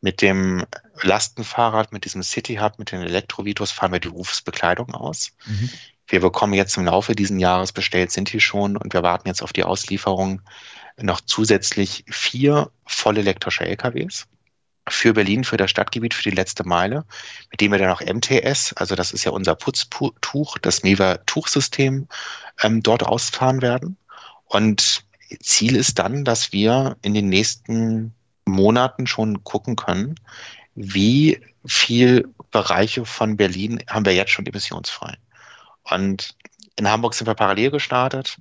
Mit 0.00 0.20
dem 0.20 0.64
Lastenfahrrad, 1.02 1.92
mit 1.92 2.04
diesem 2.04 2.22
City 2.22 2.56
Hub, 2.56 2.78
mit 2.78 2.90
den 2.90 3.02
Elektrovitos 3.02 3.70
fahren 3.70 3.92
wir 3.92 4.00
die 4.00 4.08
Berufsbekleidung 4.08 4.94
aus. 4.94 5.32
Mhm. 5.46 5.70
Wir 6.06 6.20
bekommen 6.20 6.52
jetzt 6.52 6.76
im 6.76 6.84
Laufe 6.84 7.14
dieses 7.14 7.38
Jahres 7.38 7.72
bestellt 7.72 8.10
sind 8.10 8.32
die 8.32 8.40
schon 8.40 8.76
und 8.76 8.92
wir 8.92 9.02
warten 9.02 9.28
jetzt 9.28 9.42
auf 9.42 9.52
die 9.52 9.64
Auslieferung 9.64 10.42
noch 11.00 11.20
zusätzlich 11.20 12.04
vier 12.08 12.70
voll 12.84 13.18
elektrische 13.18 13.64
LKWs 13.64 14.26
für 14.88 15.12
Berlin, 15.12 15.44
für 15.44 15.56
das 15.56 15.70
Stadtgebiet, 15.70 16.14
für 16.14 16.28
die 16.28 16.34
letzte 16.34 16.64
Meile, 16.64 17.04
mit 17.50 17.60
dem 17.60 17.72
wir 17.72 17.78
dann 17.78 17.90
auch 17.90 18.00
MTS, 18.00 18.72
also 18.74 18.94
das 18.94 19.12
ist 19.12 19.24
ja 19.24 19.30
unser 19.30 19.54
Putztuch, 19.54 20.58
das 20.58 20.82
Meva-Tuchsystem, 20.82 22.08
ähm, 22.62 22.82
dort 22.82 23.04
ausfahren 23.04 23.62
werden. 23.62 23.96
Und 24.46 25.04
Ziel 25.40 25.76
ist 25.76 25.98
dann, 25.98 26.24
dass 26.24 26.52
wir 26.52 26.96
in 27.02 27.14
den 27.14 27.28
nächsten 27.28 28.12
Monaten 28.44 29.06
schon 29.06 29.44
gucken 29.44 29.76
können, 29.76 30.16
wie 30.74 31.40
viel 31.64 32.28
Bereiche 32.50 33.04
von 33.04 33.36
Berlin 33.36 33.82
haben 33.88 34.04
wir 34.04 34.14
jetzt 34.14 34.32
schon 34.32 34.46
emissionsfrei. 34.46 35.16
Und 35.84 36.34
in 36.76 36.88
Hamburg 36.88 37.14
sind 37.14 37.26
wir 37.26 37.34
parallel 37.34 37.70
gestartet. 37.70 38.38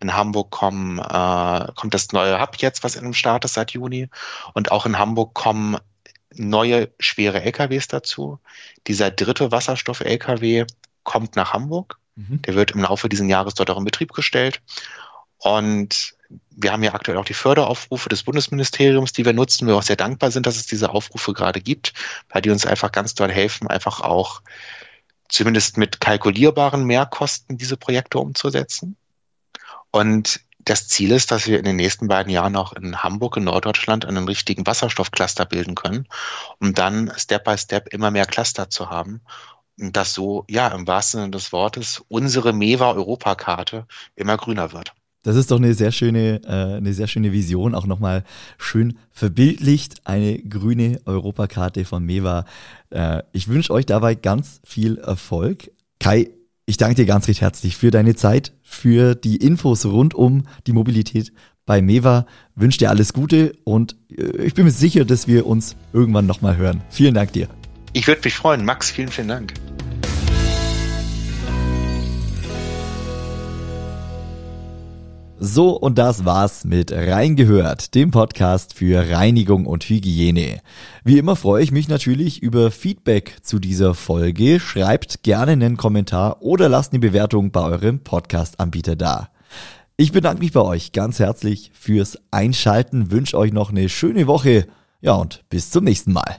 In 0.00 0.14
Hamburg 0.14 0.50
kommen, 0.50 0.98
äh, 0.98 1.72
kommt 1.74 1.94
das 1.94 2.12
neue 2.12 2.40
Hub 2.40 2.56
jetzt, 2.56 2.82
was 2.82 2.96
in 2.96 3.04
dem 3.04 3.14
Start 3.14 3.44
ist 3.44 3.54
seit 3.54 3.72
Juni. 3.72 4.08
Und 4.54 4.72
auch 4.72 4.86
in 4.86 4.98
Hamburg 4.98 5.34
kommen 5.34 5.78
neue 6.34 6.90
schwere 6.98 7.42
LKWs 7.42 7.88
dazu. 7.88 8.38
Dieser 8.86 9.10
dritte 9.10 9.52
Wasserstoff-LKW 9.52 10.66
kommt 11.04 11.36
nach 11.36 11.52
Hamburg. 11.52 11.98
Mhm. 12.16 12.42
Der 12.42 12.54
wird 12.54 12.72
im 12.72 12.80
Laufe 12.80 13.08
dieses 13.08 13.28
Jahres 13.28 13.54
dort 13.54 13.70
auch 13.70 13.78
in 13.78 13.84
Betrieb 13.84 14.12
gestellt. 14.12 14.60
Und 15.38 16.14
wir 16.50 16.72
haben 16.72 16.82
ja 16.82 16.94
aktuell 16.94 17.18
auch 17.18 17.24
die 17.24 17.34
Förderaufrufe 17.34 18.08
des 18.08 18.22
Bundesministeriums, 18.22 19.12
die 19.12 19.24
wir 19.24 19.32
nutzen. 19.32 19.66
Wir 19.66 19.76
auch 19.76 19.82
sehr 19.82 19.96
dankbar 19.96 20.30
sind, 20.30 20.46
dass 20.46 20.56
es 20.56 20.66
diese 20.66 20.90
Aufrufe 20.90 21.32
gerade 21.32 21.60
gibt, 21.60 21.92
weil 22.28 22.42
die 22.42 22.50
uns 22.50 22.66
einfach 22.66 22.92
ganz 22.92 23.14
doll 23.14 23.30
helfen, 23.30 23.68
einfach 23.68 24.00
auch 24.00 24.42
zumindest 25.32 25.78
mit 25.78 26.00
kalkulierbaren 26.00 26.84
Mehrkosten 26.84 27.56
diese 27.56 27.76
Projekte 27.76 28.18
umzusetzen. 28.18 28.96
Und 29.90 30.40
das 30.58 30.86
Ziel 30.88 31.10
ist, 31.10 31.30
dass 31.30 31.46
wir 31.46 31.58
in 31.58 31.64
den 31.64 31.76
nächsten 31.76 32.06
beiden 32.06 32.30
Jahren 32.30 32.54
auch 32.54 32.72
in 32.72 33.02
Hamburg, 33.02 33.36
in 33.36 33.44
Norddeutschland, 33.44 34.04
einen 34.04 34.28
richtigen 34.28 34.66
Wasserstoffcluster 34.66 35.44
bilden 35.44 35.74
können, 35.74 36.06
um 36.60 36.72
dann 36.72 37.12
Step 37.16 37.44
by 37.44 37.58
Step 37.58 37.88
immer 37.88 38.10
mehr 38.10 38.26
Cluster 38.26 38.70
zu 38.70 38.90
haben. 38.90 39.22
Und 39.80 39.96
dass 39.96 40.14
so, 40.14 40.44
ja, 40.48 40.68
im 40.68 40.86
wahrsten 40.86 41.20
Sinne 41.20 41.30
des 41.32 41.52
Wortes, 41.52 42.04
unsere 42.08 42.52
MEWA-Europakarte 42.52 43.86
immer 44.14 44.36
grüner 44.36 44.72
wird. 44.72 44.92
Das 45.22 45.36
ist 45.36 45.50
doch 45.50 45.58
eine 45.58 45.74
sehr 45.74 45.92
schöne, 45.92 46.40
äh, 46.44 46.76
eine 46.76 46.92
sehr 46.92 47.06
schöne 47.06 47.32
Vision, 47.32 47.74
auch 47.74 47.86
nochmal 47.86 48.24
schön 48.58 48.98
verbildlicht, 49.10 50.02
eine 50.04 50.38
grüne 50.38 51.00
Europakarte 51.04 51.84
von 51.84 52.04
Meva. 52.04 52.44
Äh, 52.90 53.22
ich 53.32 53.48
wünsche 53.48 53.72
euch 53.72 53.86
dabei 53.86 54.14
ganz 54.16 54.60
viel 54.64 54.98
Erfolg. 54.98 55.70
Kai, 56.00 56.30
ich 56.66 56.76
danke 56.76 56.96
dir 56.96 57.06
ganz 57.06 57.28
recht 57.28 57.40
herzlich 57.40 57.76
für 57.76 57.90
deine 57.90 58.16
Zeit, 58.16 58.52
für 58.62 59.14
die 59.14 59.36
Infos 59.36 59.84
rund 59.86 60.14
um 60.14 60.44
die 60.66 60.72
Mobilität 60.72 61.32
bei 61.66 61.80
Meva. 61.82 62.26
Wünsche 62.56 62.78
dir 62.78 62.90
alles 62.90 63.12
Gute 63.12 63.54
und 63.64 63.96
äh, 64.10 64.42
ich 64.42 64.54
bin 64.54 64.64
mir 64.64 64.72
sicher, 64.72 65.04
dass 65.04 65.28
wir 65.28 65.46
uns 65.46 65.76
irgendwann 65.92 66.26
nochmal 66.26 66.56
hören. 66.56 66.82
Vielen 66.90 67.14
Dank 67.14 67.32
dir. 67.32 67.48
Ich 67.92 68.06
würde 68.06 68.22
mich 68.24 68.34
freuen. 68.34 68.64
Max, 68.64 68.90
vielen, 68.90 69.08
vielen 69.08 69.28
Dank. 69.28 69.54
So, 75.44 75.70
und 75.70 75.98
das 75.98 76.24
war's 76.24 76.64
mit 76.64 76.92
Reingehört, 76.92 77.96
dem 77.96 78.12
Podcast 78.12 78.74
für 78.74 79.10
Reinigung 79.10 79.66
und 79.66 79.82
Hygiene. 79.82 80.60
Wie 81.02 81.18
immer 81.18 81.34
freue 81.34 81.64
ich 81.64 81.72
mich 81.72 81.88
natürlich 81.88 82.40
über 82.40 82.70
Feedback 82.70 83.38
zu 83.42 83.58
dieser 83.58 83.94
Folge. 83.94 84.60
Schreibt 84.60 85.24
gerne 85.24 85.50
einen 85.50 85.76
Kommentar 85.76 86.42
oder 86.42 86.68
lasst 86.68 86.92
eine 86.92 87.00
Bewertung 87.00 87.50
bei 87.50 87.60
eurem 87.60 88.04
Podcast-Anbieter 88.04 88.94
da. 88.94 89.30
Ich 89.96 90.12
bedanke 90.12 90.44
mich 90.44 90.52
bei 90.52 90.62
euch 90.62 90.92
ganz 90.92 91.18
herzlich 91.18 91.72
fürs 91.74 92.18
Einschalten, 92.30 93.10
wünsche 93.10 93.36
euch 93.36 93.52
noch 93.52 93.70
eine 93.70 93.88
schöne 93.88 94.28
Woche. 94.28 94.68
Ja, 95.00 95.14
und 95.14 95.42
bis 95.50 95.70
zum 95.70 95.82
nächsten 95.82 96.12
Mal. 96.12 96.38